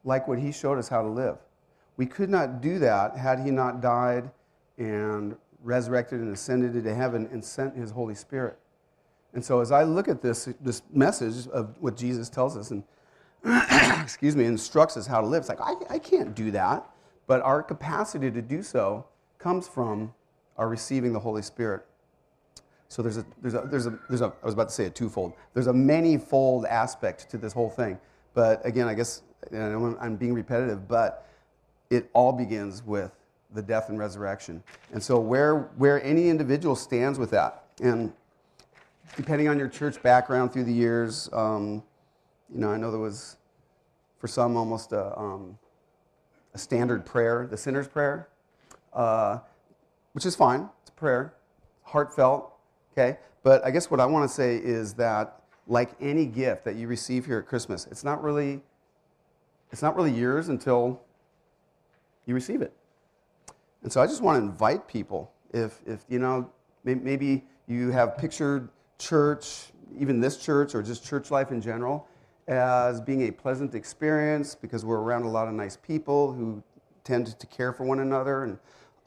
like 0.03 0.27
what 0.27 0.39
he 0.39 0.51
showed 0.51 0.77
us 0.77 0.89
how 0.89 1.01
to 1.01 1.07
live. 1.07 1.37
We 1.97 2.05
could 2.05 2.29
not 2.29 2.61
do 2.61 2.79
that 2.79 3.15
had 3.15 3.39
he 3.39 3.51
not 3.51 3.81
died 3.81 4.31
and 4.77 5.35
resurrected 5.63 6.19
and 6.19 6.33
ascended 6.33 6.75
into 6.75 6.93
heaven 6.93 7.27
and 7.31 7.43
sent 7.43 7.75
his 7.75 7.91
Holy 7.91 8.15
Spirit. 8.15 8.57
And 9.33 9.43
so 9.43 9.61
as 9.61 9.71
I 9.71 9.83
look 9.83 10.07
at 10.07 10.21
this, 10.21 10.49
this 10.59 10.81
message 10.91 11.47
of 11.47 11.75
what 11.79 11.95
Jesus 11.95 12.29
tells 12.29 12.57
us 12.57 12.71
and 12.71 12.83
excuse 14.01 14.35
me, 14.35 14.45
instructs 14.45 14.97
us 14.97 15.07
how 15.07 15.21
to 15.21 15.27
live, 15.27 15.41
it's 15.41 15.49
like, 15.49 15.61
I, 15.61 15.73
I 15.89 15.99
can't 15.99 16.35
do 16.35 16.51
that. 16.51 16.87
But 17.27 17.41
our 17.41 17.63
capacity 17.63 18.29
to 18.29 18.41
do 18.41 18.61
so 18.61 19.05
comes 19.39 19.67
from 19.67 20.13
our 20.57 20.67
receiving 20.67 21.13
the 21.13 21.19
Holy 21.19 21.41
Spirit. 21.41 21.85
So 22.87 23.01
there's 23.01 23.17
a, 23.17 23.25
there's 23.41 23.53
a, 23.53 23.61
there's 23.61 23.87
a, 23.87 23.99
there's 24.09 24.21
a, 24.21 24.33
I 24.43 24.45
was 24.45 24.53
about 24.53 24.67
to 24.67 24.75
say 24.75 24.85
a 24.85 24.89
twofold. 24.89 25.33
There's 25.53 25.67
a 25.67 25.73
many-fold 25.73 26.65
aspect 26.65 27.29
to 27.31 27.37
this 27.37 27.53
whole 27.53 27.69
thing. 27.69 27.97
But 28.33 28.63
again, 28.65 28.87
I 28.87 28.93
guess 28.93 29.21
I'm 29.53 30.17
being 30.17 30.33
repetitive, 30.33 30.87
but 30.87 31.25
it 31.89 32.09
all 32.13 32.31
begins 32.31 32.83
with 32.83 33.11
the 33.53 33.61
death 33.61 33.89
and 33.89 33.99
resurrection. 33.99 34.63
And 34.93 35.01
so 35.01 35.19
where, 35.19 35.69
where 35.77 36.03
any 36.03 36.29
individual 36.29 36.75
stands 36.75 37.19
with 37.19 37.31
that, 37.31 37.63
and 37.81 38.13
depending 39.15 39.47
on 39.47 39.57
your 39.57 39.67
church 39.67 40.01
background 40.01 40.53
through 40.53 40.65
the 40.65 40.73
years, 40.73 41.29
um, 41.33 41.83
you 42.53 42.59
know, 42.59 42.69
I 42.69 42.77
know 42.77 42.91
there 42.91 42.99
was, 42.99 43.37
for 44.19 44.27
some, 44.27 44.55
almost 44.55 44.91
a, 44.91 45.17
um, 45.17 45.57
a 46.53 46.57
standard 46.57 47.05
prayer, 47.05 47.47
the 47.49 47.57
sinner's 47.57 47.87
prayer, 47.87 48.29
uh, 48.93 49.39
which 50.13 50.25
is 50.25 50.35
fine. 50.35 50.69
It's 50.81 50.89
a 50.89 50.93
prayer, 50.93 51.33
heartfelt, 51.83 52.51
Okay? 52.93 53.17
But 53.43 53.65
I 53.65 53.71
guess 53.71 53.89
what 53.89 53.99
I 53.99 54.05
want 54.05 54.29
to 54.29 54.33
say 54.33 54.57
is 54.57 54.93
that 54.95 55.41
like 55.67 55.91
any 56.01 56.25
gift 56.25 56.65
that 56.65 56.75
you 56.75 56.87
receive 56.87 57.25
here 57.25 57.39
at 57.39 57.47
Christmas, 57.47 57.87
it's 57.89 58.03
not 58.03 58.21
really 58.21 58.61
it's 59.71 59.81
not 59.81 59.95
really 59.95 60.11
yours 60.11 60.49
until 60.49 61.01
you 62.25 62.33
receive 62.33 62.61
it. 62.61 62.73
And 63.83 63.91
so 63.91 64.01
I 64.01 64.07
just 64.07 64.21
want 64.21 64.37
to 64.37 64.43
invite 64.43 64.87
people 64.87 65.31
if 65.53 65.79
if 65.85 66.05
you 66.07 66.19
know 66.19 66.49
maybe 66.83 67.43
you 67.67 67.91
have 67.91 68.17
pictured 68.17 68.69
church, 68.97 69.71
even 69.97 70.19
this 70.19 70.37
church 70.37 70.75
or 70.75 70.83
just 70.83 71.05
church 71.05 71.31
life 71.31 71.51
in 71.51 71.61
general 71.61 72.07
as 72.47 72.99
being 72.99 73.27
a 73.27 73.31
pleasant 73.31 73.75
experience 73.75 74.55
because 74.55 74.83
we're 74.83 74.99
around 74.99 75.23
a 75.23 75.29
lot 75.29 75.47
of 75.47 75.53
nice 75.53 75.77
people 75.77 76.33
who 76.33 76.61
tend 77.03 77.27
to 77.39 77.47
care 77.47 77.71
for 77.71 77.83
one 77.83 77.99
another. 77.99 78.43
And 78.43 78.57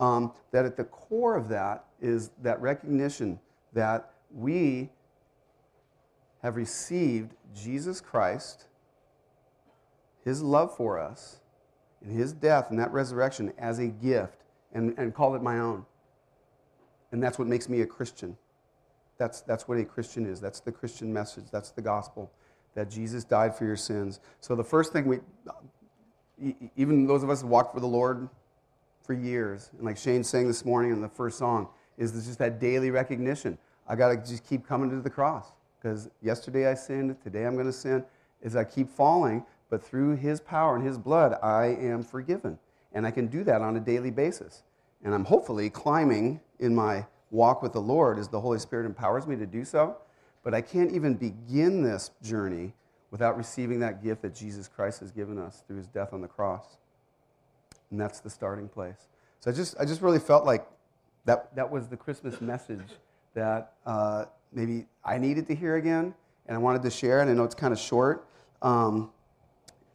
um, 0.00 0.32
that 0.50 0.64
at 0.64 0.76
the 0.76 0.84
core 0.84 1.36
of 1.36 1.48
that 1.48 1.84
is 2.00 2.30
that 2.42 2.60
recognition 2.60 3.38
that 3.72 4.10
we 4.32 4.90
have 6.42 6.56
received 6.56 7.34
Jesus 7.54 8.00
Christ, 8.00 8.66
his 10.24 10.42
love 10.42 10.76
for 10.76 10.98
us, 10.98 11.40
and 12.02 12.16
his 12.16 12.32
death 12.32 12.70
and 12.70 12.78
that 12.78 12.92
resurrection 12.92 13.52
as 13.58 13.78
a 13.78 13.86
gift 13.86 14.43
and, 14.74 14.94
and 14.98 15.14
called 15.14 15.36
it 15.36 15.42
my 15.42 15.60
own. 15.60 15.86
And 17.12 17.22
that's 17.22 17.38
what 17.38 17.48
makes 17.48 17.68
me 17.68 17.80
a 17.80 17.86
Christian. 17.86 18.36
That's, 19.18 19.40
that's 19.42 19.68
what 19.68 19.78
a 19.78 19.84
Christian 19.84 20.26
is. 20.26 20.40
That's 20.40 20.60
the 20.60 20.72
Christian 20.72 21.12
message. 21.12 21.44
That's 21.50 21.70
the 21.70 21.82
gospel 21.82 22.30
that 22.74 22.90
Jesus 22.90 23.24
died 23.24 23.56
for 23.56 23.64
your 23.64 23.76
sins. 23.76 24.20
So 24.40 24.56
the 24.56 24.64
first 24.64 24.92
thing 24.92 25.06
we, 25.06 25.20
even 26.76 27.06
those 27.06 27.22
of 27.22 27.30
us 27.30 27.42
who 27.42 27.46
walked 27.46 27.72
for 27.72 27.80
the 27.80 27.86
Lord 27.86 28.28
for 29.02 29.12
years, 29.12 29.70
and 29.76 29.84
like 29.84 29.96
Shane 29.96 30.24
sang 30.24 30.48
this 30.48 30.64
morning 30.64 30.90
in 30.90 31.00
the 31.00 31.08
first 31.08 31.38
song, 31.38 31.68
is 31.96 32.12
just 32.12 32.38
that 32.40 32.58
daily 32.58 32.90
recognition. 32.90 33.56
I 33.86 33.94
got 33.94 34.08
to 34.08 34.16
just 34.16 34.44
keep 34.44 34.66
coming 34.66 34.90
to 34.90 35.00
the 35.00 35.10
cross 35.10 35.52
because 35.80 36.08
yesterday 36.22 36.68
I 36.68 36.74
sinned, 36.74 37.20
today 37.22 37.44
I'm 37.44 37.54
going 37.54 37.66
to 37.66 37.72
sin. 37.72 38.04
As 38.42 38.56
I 38.56 38.64
keep 38.64 38.90
falling, 38.90 39.44
but 39.70 39.82
through 39.82 40.16
His 40.16 40.40
power 40.40 40.74
and 40.76 40.84
His 40.84 40.98
blood, 40.98 41.38
I 41.42 41.66
am 41.66 42.02
forgiven. 42.02 42.58
And 42.94 43.06
I 43.06 43.10
can 43.10 43.26
do 43.26 43.44
that 43.44 43.60
on 43.60 43.76
a 43.76 43.80
daily 43.80 44.10
basis. 44.10 44.62
And 45.02 45.14
I'm 45.14 45.24
hopefully 45.24 45.68
climbing 45.68 46.40
in 46.60 46.74
my 46.74 47.06
walk 47.30 47.62
with 47.62 47.72
the 47.72 47.80
Lord 47.80 48.18
as 48.18 48.28
the 48.28 48.40
Holy 48.40 48.58
Spirit 48.58 48.86
empowers 48.86 49.26
me 49.26 49.36
to 49.36 49.46
do 49.46 49.64
so. 49.64 49.96
But 50.42 50.54
I 50.54 50.60
can't 50.60 50.92
even 50.92 51.14
begin 51.14 51.82
this 51.82 52.10
journey 52.22 52.72
without 53.10 53.36
receiving 53.36 53.80
that 53.80 54.02
gift 54.02 54.22
that 54.22 54.34
Jesus 54.34 54.68
Christ 54.68 55.00
has 55.00 55.10
given 55.10 55.38
us 55.38 55.62
through 55.66 55.76
his 55.78 55.88
death 55.88 56.12
on 56.12 56.20
the 56.20 56.28
cross. 56.28 56.78
And 57.90 58.00
that's 58.00 58.20
the 58.20 58.30
starting 58.30 58.68
place. 58.68 59.08
So 59.40 59.50
I 59.50 59.54
just, 59.54 59.76
I 59.78 59.84
just 59.84 60.00
really 60.00 60.18
felt 60.18 60.44
like 60.44 60.66
that, 61.24 61.54
that 61.56 61.70
was 61.70 61.88
the 61.88 61.96
Christmas 61.96 62.40
message 62.40 62.88
that 63.34 63.74
uh, 63.86 64.26
maybe 64.52 64.86
I 65.04 65.18
needed 65.18 65.46
to 65.48 65.54
hear 65.54 65.76
again, 65.76 66.14
and 66.46 66.56
I 66.56 66.58
wanted 66.58 66.82
to 66.82 66.90
share. 66.90 67.20
And 67.20 67.30
I 67.30 67.34
know 67.34 67.44
it's 67.44 67.54
kind 67.54 67.72
of 67.72 67.78
short. 67.78 68.26
Um, 68.62 69.10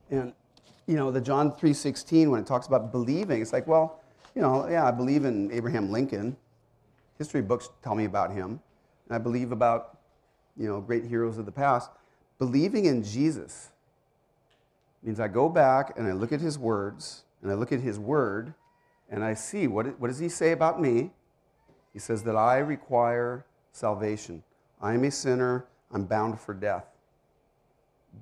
and 0.09 0.33
you 0.89 0.95
know, 0.95 1.11
the 1.11 1.21
John 1.21 1.51
3:16 1.51 2.31
when 2.31 2.39
it 2.39 2.47
talks 2.47 2.65
about 2.65 2.91
believing, 2.91 3.43
it's 3.43 3.53
like, 3.53 3.67
well, 3.67 3.99
you 4.33 4.41
know, 4.41 4.67
yeah, 4.67 4.87
I 4.87 4.91
believe 4.91 5.23
in 5.23 5.51
Abraham 5.51 5.91
Lincoln. 5.91 6.35
History 7.19 7.43
books 7.43 7.69
tell 7.83 7.93
me 7.93 8.05
about 8.05 8.31
him, 8.31 8.59
and 9.07 9.15
I 9.15 9.19
believe 9.19 9.51
about, 9.51 9.99
you 10.57 10.67
know, 10.67 10.81
great 10.81 11.05
heroes 11.05 11.37
of 11.37 11.45
the 11.45 11.51
past. 11.51 11.91
Believing 12.39 12.85
in 12.85 13.03
Jesus 13.03 13.69
means 15.03 15.19
I 15.19 15.27
go 15.27 15.47
back 15.47 15.95
and 15.95 16.07
I 16.07 16.13
look 16.13 16.31
at 16.31 16.41
his 16.41 16.57
words, 16.57 17.23
and 17.43 17.51
I 17.51 17.53
look 17.53 17.71
at 17.71 17.81
his 17.81 17.99
word, 17.99 18.55
and 19.11 19.23
I 19.23 19.35
see 19.35 19.67
what, 19.67 19.99
what 19.99 20.07
does 20.07 20.17
he 20.17 20.27
say 20.27 20.53
about 20.53 20.81
me? 20.81 21.11
He 21.93 21.99
says 21.99 22.23
that 22.23 22.35
I 22.35 22.57
require 22.57 23.45
salvation. 23.73 24.41
I 24.81 24.95
am 24.95 25.03
a 25.03 25.11
sinner, 25.11 25.67
I'm 25.91 26.05
bound 26.05 26.39
for 26.39 26.55
death. 26.55 26.87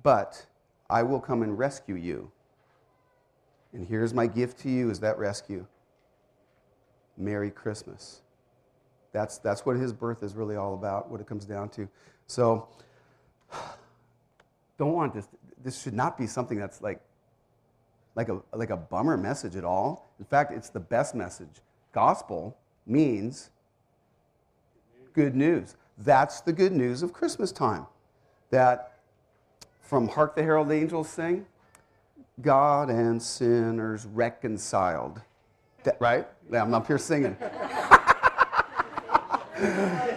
But 0.02 0.44
I 0.90 1.02
will 1.02 1.20
come 1.20 1.42
and 1.42 1.58
rescue 1.58 1.94
you. 1.94 2.30
And 3.72 3.86
here's 3.86 4.14
my 4.14 4.26
gift 4.26 4.60
to 4.60 4.70
you 4.70 4.90
is 4.90 5.00
that 5.00 5.18
rescue. 5.18 5.66
Merry 7.16 7.50
Christmas. 7.50 8.22
That's, 9.12 9.38
that's 9.38 9.66
what 9.66 9.76
his 9.76 9.92
birth 9.92 10.22
is 10.22 10.34
really 10.34 10.56
all 10.56 10.74
about, 10.74 11.10
what 11.10 11.20
it 11.20 11.26
comes 11.26 11.44
down 11.44 11.68
to. 11.70 11.88
So, 12.26 12.68
don't 14.78 14.92
want 14.92 15.14
this. 15.14 15.28
This 15.62 15.82
should 15.82 15.94
not 15.94 16.16
be 16.16 16.26
something 16.26 16.58
that's 16.58 16.80
like, 16.80 17.00
like, 18.14 18.28
a, 18.28 18.40
like 18.54 18.70
a 18.70 18.76
bummer 18.76 19.16
message 19.16 19.56
at 19.56 19.64
all. 19.64 20.12
In 20.18 20.24
fact, 20.24 20.52
it's 20.52 20.70
the 20.70 20.80
best 20.80 21.14
message. 21.14 21.60
Gospel 21.92 22.56
means 22.86 23.50
good 25.14 25.34
news. 25.34 25.76
That's 25.98 26.40
the 26.40 26.52
good 26.52 26.72
news 26.72 27.02
of 27.02 27.12
Christmas 27.12 27.50
time. 27.50 27.86
That 28.50 28.98
from 29.80 30.08
Hark 30.08 30.36
the 30.36 30.42
Herald 30.42 30.70
Angels 30.70 31.08
Sing, 31.08 31.46
God 32.40 32.90
and 32.90 33.20
sinners 33.22 34.06
reconciled. 34.06 35.20
That, 35.84 35.96
right? 36.00 36.26
Yeah, 36.50 36.62
I'm 36.62 36.74
up 36.74 36.86
here 36.86 36.98
singing. 36.98 37.36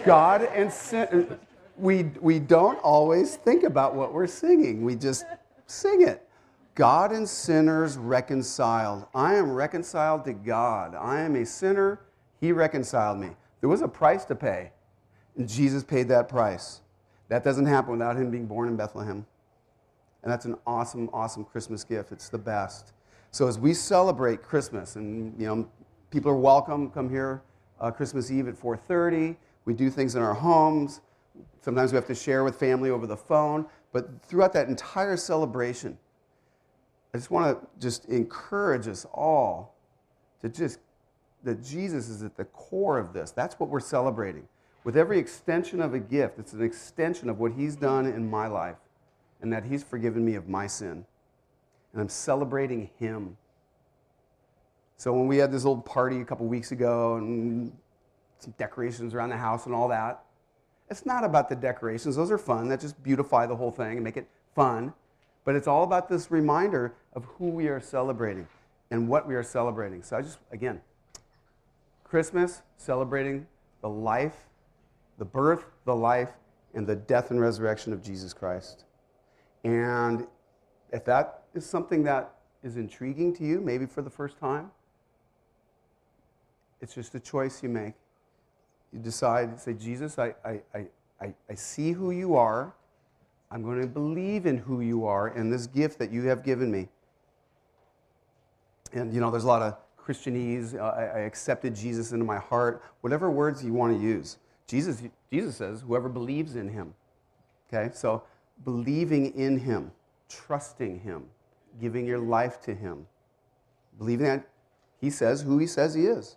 God 0.04 0.42
and 0.54 0.72
sin. 0.72 1.38
We, 1.76 2.04
we 2.20 2.38
don't 2.38 2.78
always 2.78 3.36
think 3.36 3.64
about 3.64 3.94
what 3.94 4.12
we're 4.12 4.26
singing, 4.26 4.84
we 4.84 4.94
just 4.94 5.24
sing 5.66 6.02
it. 6.02 6.28
God 6.74 7.12
and 7.12 7.28
sinners 7.28 7.98
reconciled. 7.98 9.04
I 9.14 9.34
am 9.34 9.52
reconciled 9.52 10.24
to 10.24 10.32
God. 10.32 10.94
I 10.94 11.20
am 11.20 11.36
a 11.36 11.44
sinner. 11.44 12.00
He 12.40 12.50
reconciled 12.50 13.18
me. 13.18 13.30
There 13.60 13.68
was 13.68 13.82
a 13.82 13.88
price 13.88 14.24
to 14.26 14.34
pay, 14.34 14.72
and 15.36 15.48
Jesus 15.48 15.84
paid 15.84 16.08
that 16.08 16.28
price. 16.28 16.80
That 17.28 17.44
doesn't 17.44 17.66
happen 17.66 17.92
without 17.92 18.16
him 18.16 18.30
being 18.30 18.46
born 18.46 18.68
in 18.68 18.76
Bethlehem. 18.76 19.26
And 20.22 20.30
that's 20.32 20.44
an 20.44 20.56
awesome, 20.66 21.10
awesome 21.12 21.44
Christmas 21.44 21.84
gift. 21.84 22.12
It's 22.12 22.28
the 22.28 22.38
best. 22.38 22.92
So 23.30 23.48
as 23.48 23.58
we 23.58 23.74
celebrate 23.74 24.42
Christmas, 24.42 24.96
and 24.96 25.38
you 25.40 25.46
know, 25.46 25.68
people 26.10 26.30
are 26.30 26.36
welcome, 26.36 26.90
come 26.90 27.08
here 27.10 27.42
uh, 27.82 27.90
Christmas 27.90 28.30
Eve 28.30 28.48
at 28.48 28.54
4:30. 28.54 29.36
We 29.66 29.74
do 29.74 29.90
things 29.90 30.14
in 30.14 30.22
our 30.22 30.34
homes. 30.34 31.00
Sometimes 31.60 31.92
we 31.92 31.96
have 31.96 32.06
to 32.06 32.14
share 32.14 32.44
with 32.44 32.56
family 32.58 32.90
over 32.90 33.06
the 33.06 33.16
phone. 33.16 33.66
But 33.92 34.22
throughout 34.22 34.52
that 34.54 34.68
entire 34.68 35.16
celebration, 35.16 35.98
I 37.12 37.18
just 37.18 37.30
want 37.30 37.60
to 37.60 37.66
just 37.78 38.06
encourage 38.06 38.88
us 38.88 39.04
all 39.12 39.74
to 40.40 40.48
just 40.48 40.78
that 41.44 41.62
Jesus 41.62 42.08
is 42.08 42.22
at 42.22 42.36
the 42.36 42.44
core 42.46 42.98
of 42.98 43.12
this. 43.12 43.32
That's 43.32 43.58
what 43.58 43.68
we're 43.68 43.80
celebrating. 43.80 44.48
With 44.84 44.96
every 44.96 45.18
extension 45.18 45.80
of 45.80 45.94
a 45.94 45.98
gift, 45.98 46.38
it's 46.38 46.52
an 46.52 46.62
extension 46.62 47.28
of 47.28 47.38
what 47.38 47.52
He's 47.52 47.76
done 47.76 48.06
in 48.06 48.28
my 48.30 48.46
life 48.46 48.76
and 49.42 49.52
that 49.52 49.64
He's 49.64 49.82
forgiven 49.82 50.24
me 50.24 50.34
of 50.34 50.48
my 50.48 50.66
sin. 50.66 51.04
And 51.92 52.00
I'm 52.00 52.08
celebrating 52.08 52.90
Him. 52.98 53.36
So 54.96 55.12
when 55.12 55.26
we 55.26 55.36
had 55.36 55.52
this 55.52 55.64
old 55.64 55.84
party 55.84 56.20
a 56.20 56.24
couple 56.24 56.46
weeks 56.46 56.72
ago 56.72 57.16
and 57.16 57.72
some 58.38 58.54
decorations 58.56 59.14
around 59.14 59.30
the 59.30 59.36
house 59.36 59.66
and 59.66 59.74
all 59.74 59.88
that, 59.88 60.22
it's 60.88 61.04
not 61.04 61.24
about 61.24 61.48
the 61.48 61.56
decorations. 61.56 62.16
Those 62.16 62.30
are 62.30 62.38
fun. 62.38 62.68
That 62.68 62.80
just 62.80 63.02
beautify 63.02 63.46
the 63.46 63.56
whole 63.56 63.70
thing 63.70 63.92
and 63.92 64.04
make 64.04 64.16
it 64.16 64.28
fun. 64.54 64.92
But 65.44 65.56
it's 65.56 65.66
all 65.66 65.82
about 65.84 66.08
this 66.08 66.30
reminder 66.30 66.94
of 67.14 67.24
who 67.24 67.48
we 67.48 67.68
are 67.68 67.80
celebrating 67.80 68.46
and 68.90 69.08
what 69.08 69.26
we 69.26 69.34
are 69.34 69.42
celebrating. 69.42 70.02
So 70.02 70.16
I 70.16 70.22
just, 70.22 70.38
again, 70.52 70.80
Christmas, 72.04 72.62
celebrating 72.76 73.46
the 73.80 73.88
life, 73.88 74.36
the 75.18 75.24
birth, 75.24 75.64
the 75.84 75.96
life, 75.96 76.30
and 76.74 76.86
the 76.86 76.94
death 76.94 77.30
and 77.30 77.40
resurrection 77.40 77.92
of 77.92 78.02
Jesus 78.02 78.32
Christ. 78.32 78.84
And 79.64 80.26
if 80.92 81.04
that 81.04 81.44
is 81.54 81.64
something 81.64 82.02
that 82.04 82.34
is 82.62 82.76
intriguing 82.76 83.34
to 83.36 83.44
you, 83.44 83.60
maybe 83.60 83.86
for 83.86 84.02
the 84.02 84.10
first 84.10 84.38
time, 84.38 84.70
it's 86.80 86.94
just 86.94 87.14
a 87.14 87.20
choice 87.20 87.62
you 87.62 87.68
make. 87.68 87.94
You 88.92 88.98
decide, 88.98 89.60
say, 89.60 89.72
Jesus, 89.72 90.18
I, 90.18 90.34
I, 90.44 90.60
I, 91.20 91.34
I 91.48 91.54
see 91.54 91.92
who 91.92 92.10
you 92.10 92.34
are. 92.34 92.74
I'm 93.50 93.62
going 93.62 93.80
to 93.80 93.86
believe 93.86 94.46
in 94.46 94.58
who 94.58 94.80
you 94.80 95.06
are 95.06 95.28
and 95.28 95.52
this 95.52 95.66
gift 95.66 95.98
that 96.00 96.10
you 96.10 96.24
have 96.24 96.42
given 96.42 96.70
me. 96.70 96.88
And, 98.92 99.12
you 99.14 99.20
know, 99.20 99.30
there's 99.30 99.44
a 99.44 99.48
lot 99.48 99.62
of 99.62 99.76
Christianese. 99.96 100.74
Uh, 100.74 100.84
I, 100.84 101.04
I 101.04 101.18
accepted 101.20 101.74
Jesus 101.74 102.12
into 102.12 102.24
my 102.24 102.38
heart. 102.38 102.82
Whatever 103.00 103.30
words 103.30 103.64
you 103.64 103.72
want 103.72 103.96
to 103.96 104.02
use. 104.02 104.38
Jesus, 104.66 105.02
Jesus 105.30 105.56
says, 105.56 105.82
whoever 105.82 106.08
believes 106.08 106.56
in 106.56 106.68
him. 106.68 106.94
Okay, 107.72 107.94
so 107.94 108.24
believing 108.64 109.34
in 109.34 109.58
Him, 109.58 109.92
trusting 110.28 111.00
Him, 111.00 111.24
giving 111.80 112.06
your 112.06 112.18
life 112.18 112.60
to 112.62 112.74
Him, 112.74 113.06
believing 113.98 114.26
that 114.26 114.48
He 115.00 115.10
says 115.10 115.42
who 115.42 115.58
He 115.58 115.66
says 115.66 115.94
He 115.94 116.06
is. 116.06 116.36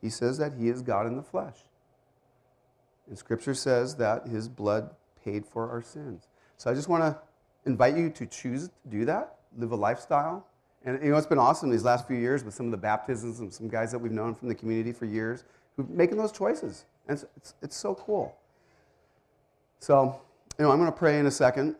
He 0.00 0.10
says 0.10 0.38
that 0.38 0.54
He 0.54 0.68
is 0.68 0.82
God 0.82 1.06
in 1.06 1.16
the 1.16 1.22
flesh. 1.22 1.56
And 3.08 3.18
Scripture 3.18 3.54
says 3.54 3.96
that 3.96 4.26
His 4.26 4.48
blood 4.48 4.90
paid 5.24 5.46
for 5.46 5.70
our 5.70 5.82
sins. 5.82 6.28
So 6.56 6.70
I 6.70 6.74
just 6.74 6.88
want 6.88 7.02
to 7.02 7.18
invite 7.66 7.96
you 7.96 8.10
to 8.10 8.26
choose 8.26 8.68
to 8.68 8.88
do 8.88 9.04
that, 9.04 9.36
live 9.56 9.72
a 9.72 9.76
lifestyle. 9.76 10.46
And 10.84 11.02
you 11.02 11.10
know, 11.10 11.16
it's 11.16 11.26
been 11.26 11.38
awesome 11.38 11.70
these 11.70 11.84
last 11.84 12.06
few 12.06 12.16
years 12.16 12.42
with 12.42 12.54
some 12.54 12.66
of 12.66 12.72
the 12.72 12.78
baptisms 12.78 13.40
and 13.40 13.52
some 13.52 13.68
guys 13.68 13.92
that 13.92 13.98
we've 13.98 14.12
known 14.12 14.34
from 14.34 14.48
the 14.48 14.54
community 14.54 14.92
for 14.92 15.06
years 15.06 15.44
who've 15.76 15.88
making 15.88 16.18
those 16.18 16.32
choices. 16.32 16.84
And 17.06 17.16
it's, 17.16 17.26
it's, 17.36 17.54
it's 17.62 17.76
so 17.76 17.94
cool. 17.94 18.36
So 19.78 20.20
you 20.58 20.64
know, 20.64 20.70
I'm 20.70 20.78
going 20.78 20.90
to 20.90 20.96
pray 20.96 21.18
in 21.18 21.26
a 21.26 21.30
second. 21.30 21.76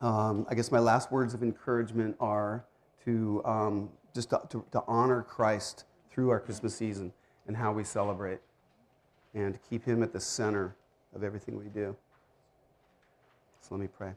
Um, 0.00 0.46
I 0.50 0.54
guess 0.54 0.70
my 0.70 0.78
last 0.78 1.10
words 1.10 1.34
of 1.34 1.42
encouragement 1.42 2.16
are 2.20 2.64
to 3.04 3.42
um, 3.44 3.90
just 4.14 4.30
to, 4.30 4.40
to, 4.50 4.64
to, 4.72 4.82
honor 4.86 5.22
Christ 5.22 5.84
through 6.10 6.30
our 6.30 6.40
Christmas 6.40 6.74
season 6.74 7.12
and 7.46 7.56
how 7.56 7.72
we 7.72 7.84
celebrate, 7.84 8.40
and 9.34 9.58
keep 9.68 9.84
Him 9.84 10.02
at 10.02 10.12
the 10.12 10.20
center 10.20 10.76
of 11.14 11.24
everything 11.24 11.58
we 11.58 11.66
do. 11.66 11.96
So 13.60 13.68
let 13.70 13.80
me 13.80 13.88
pray. 13.88 14.12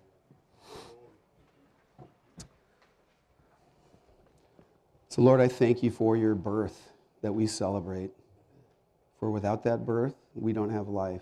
So, 5.10 5.22
Lord, 5.22 5.40
I 5.40 5.48
thank 5.48 5.84
you 5.84 5.92
for 5.92 6.18
your 6.18 6.36
birth 6.36 6.90
that 7.22 7.32
we 7.32 7.46
celebrate. 7.46 8.12
For 9.20 9.30
without 9.30 9.64
that 9.64 9.86
birth, 9.86 10.16
we 10.34 10.54
don't 10.54 10.72
have 10.72 10.88
life. 10.88 11.22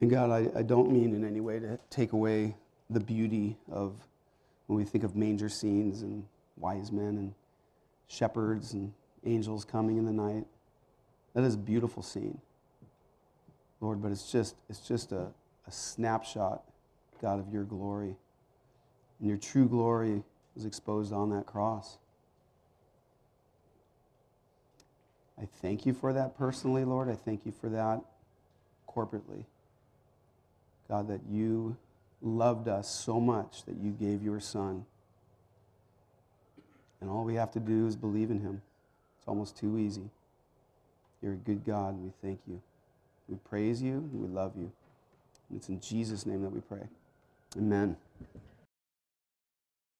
And 0.00 0.10
God, 0.10 0.30
I, 0.30 0.58
I 0.58 0.62
don't 0.62 0.90
mean 0.90 1.14
in 1.14 1.26
any 1.26 1.40
way 1.40 1.58
to 1.58 1.78
take 1.90 2.12
away 2.12 2.56
the 2.90 3.00
beauty 3.00 3.56
of 3.70 3.94
when 4.66 4.78
we 4.78 4.84
think 4.84 5.04
of 5.04 5.16
manger 5.16 5.48
scenes 5.48 6.02
and 6.02 6.24
wise 6.56 6.92
men 6.92 7.16
and 7.16 7.34
shepherds 8.08 8.72
and 8.72 8.92
angels 9.24 9.64
coming 9.64 9.96
in 9.96 10.04
the 10.04 10.12
night. 10.12 10.44
That 11.34 11.44
is 11.44 11.54
a 11.54 11.58
beautiful 11.58 12.02
scene. 12.02 12.40
Lord, 13.80 14.00
but 14.00 14.12
it's 14.12 14.30
just, 14.30 14.56
it's 14.68 14.80
just 14.80 15.12
a, 15.12 15.28
a 15.66 15.70
snapshot, 15.70 16.62
God, 17.20 17.38
of 17.38 17.52
your 17.52 17.64
glory. 17.64 18.16
And 19.20 19.28
your 19.28 19.38
true 19.38 19.68
glory 19.68 20.22
was 20.54 20.64
exposed 20.64 21.12
on 21.12 21.30
that 21.30 21.46
cross. 21.46 21.98
I 25.40 25.46
thank 25.60 25.84
you 25.84 25.92
for 25.92 26.12
that 26.12 26.36
personally, 26.38 26.84
Lord. 26.84 27.08
I 27.08 27.14
thank 27.14 27.44
you 27.44 27.52
for 27.52 27.68
that 27.70 28.00
corporately. 28.88 29.44
God, 30.88 31.08
that 31.08 31.20
you 31.30 31.76
loved 32.22 32.68
us 32.68 32.88
so 32.88 33.20
much 33.20 33.64
that 33.64 33.76
you 33.76 33.90
gave 33.90 34.22
your 34.22 34.40
Son. 34.40 34.84
And 37.00 37.10
all 37.10 37.24
we 37.24 37.34
have 37.34 37.50
to 37.52 37.60
do 37.60 37.86
is 37.86 37.96
believe 37.96 38.30
in 38.30 38.40
him. 38.40 38.62
It's 39.18 39.28
almost 39.28 39.56
too 39.56 39.78
easy. 39.78 40.10
You're 41.22 41.34
a 41.34 41.36
good 41.36 41.64
God, 41.64 41.94
and 41.94 42.04
we 42.04 42.12
thank 42.22 42.40
you. 42.46 42.60
We 43.28 43.36
praise 43.48 43.82
you, 43.82 43.92
and 43.92 44.20
we 44.20 44.28
love 44.28 44.52
you. 44.56 44.70
And 45.48 45.58
it's 45.58 45.68
in 45.68 45.80
Jesus' 45.80 46.26
name 46.26 46.42
that 46.42 46.50
we 46.50 46.60
pray. 46.60 46.86
Amen. 47.56 47.96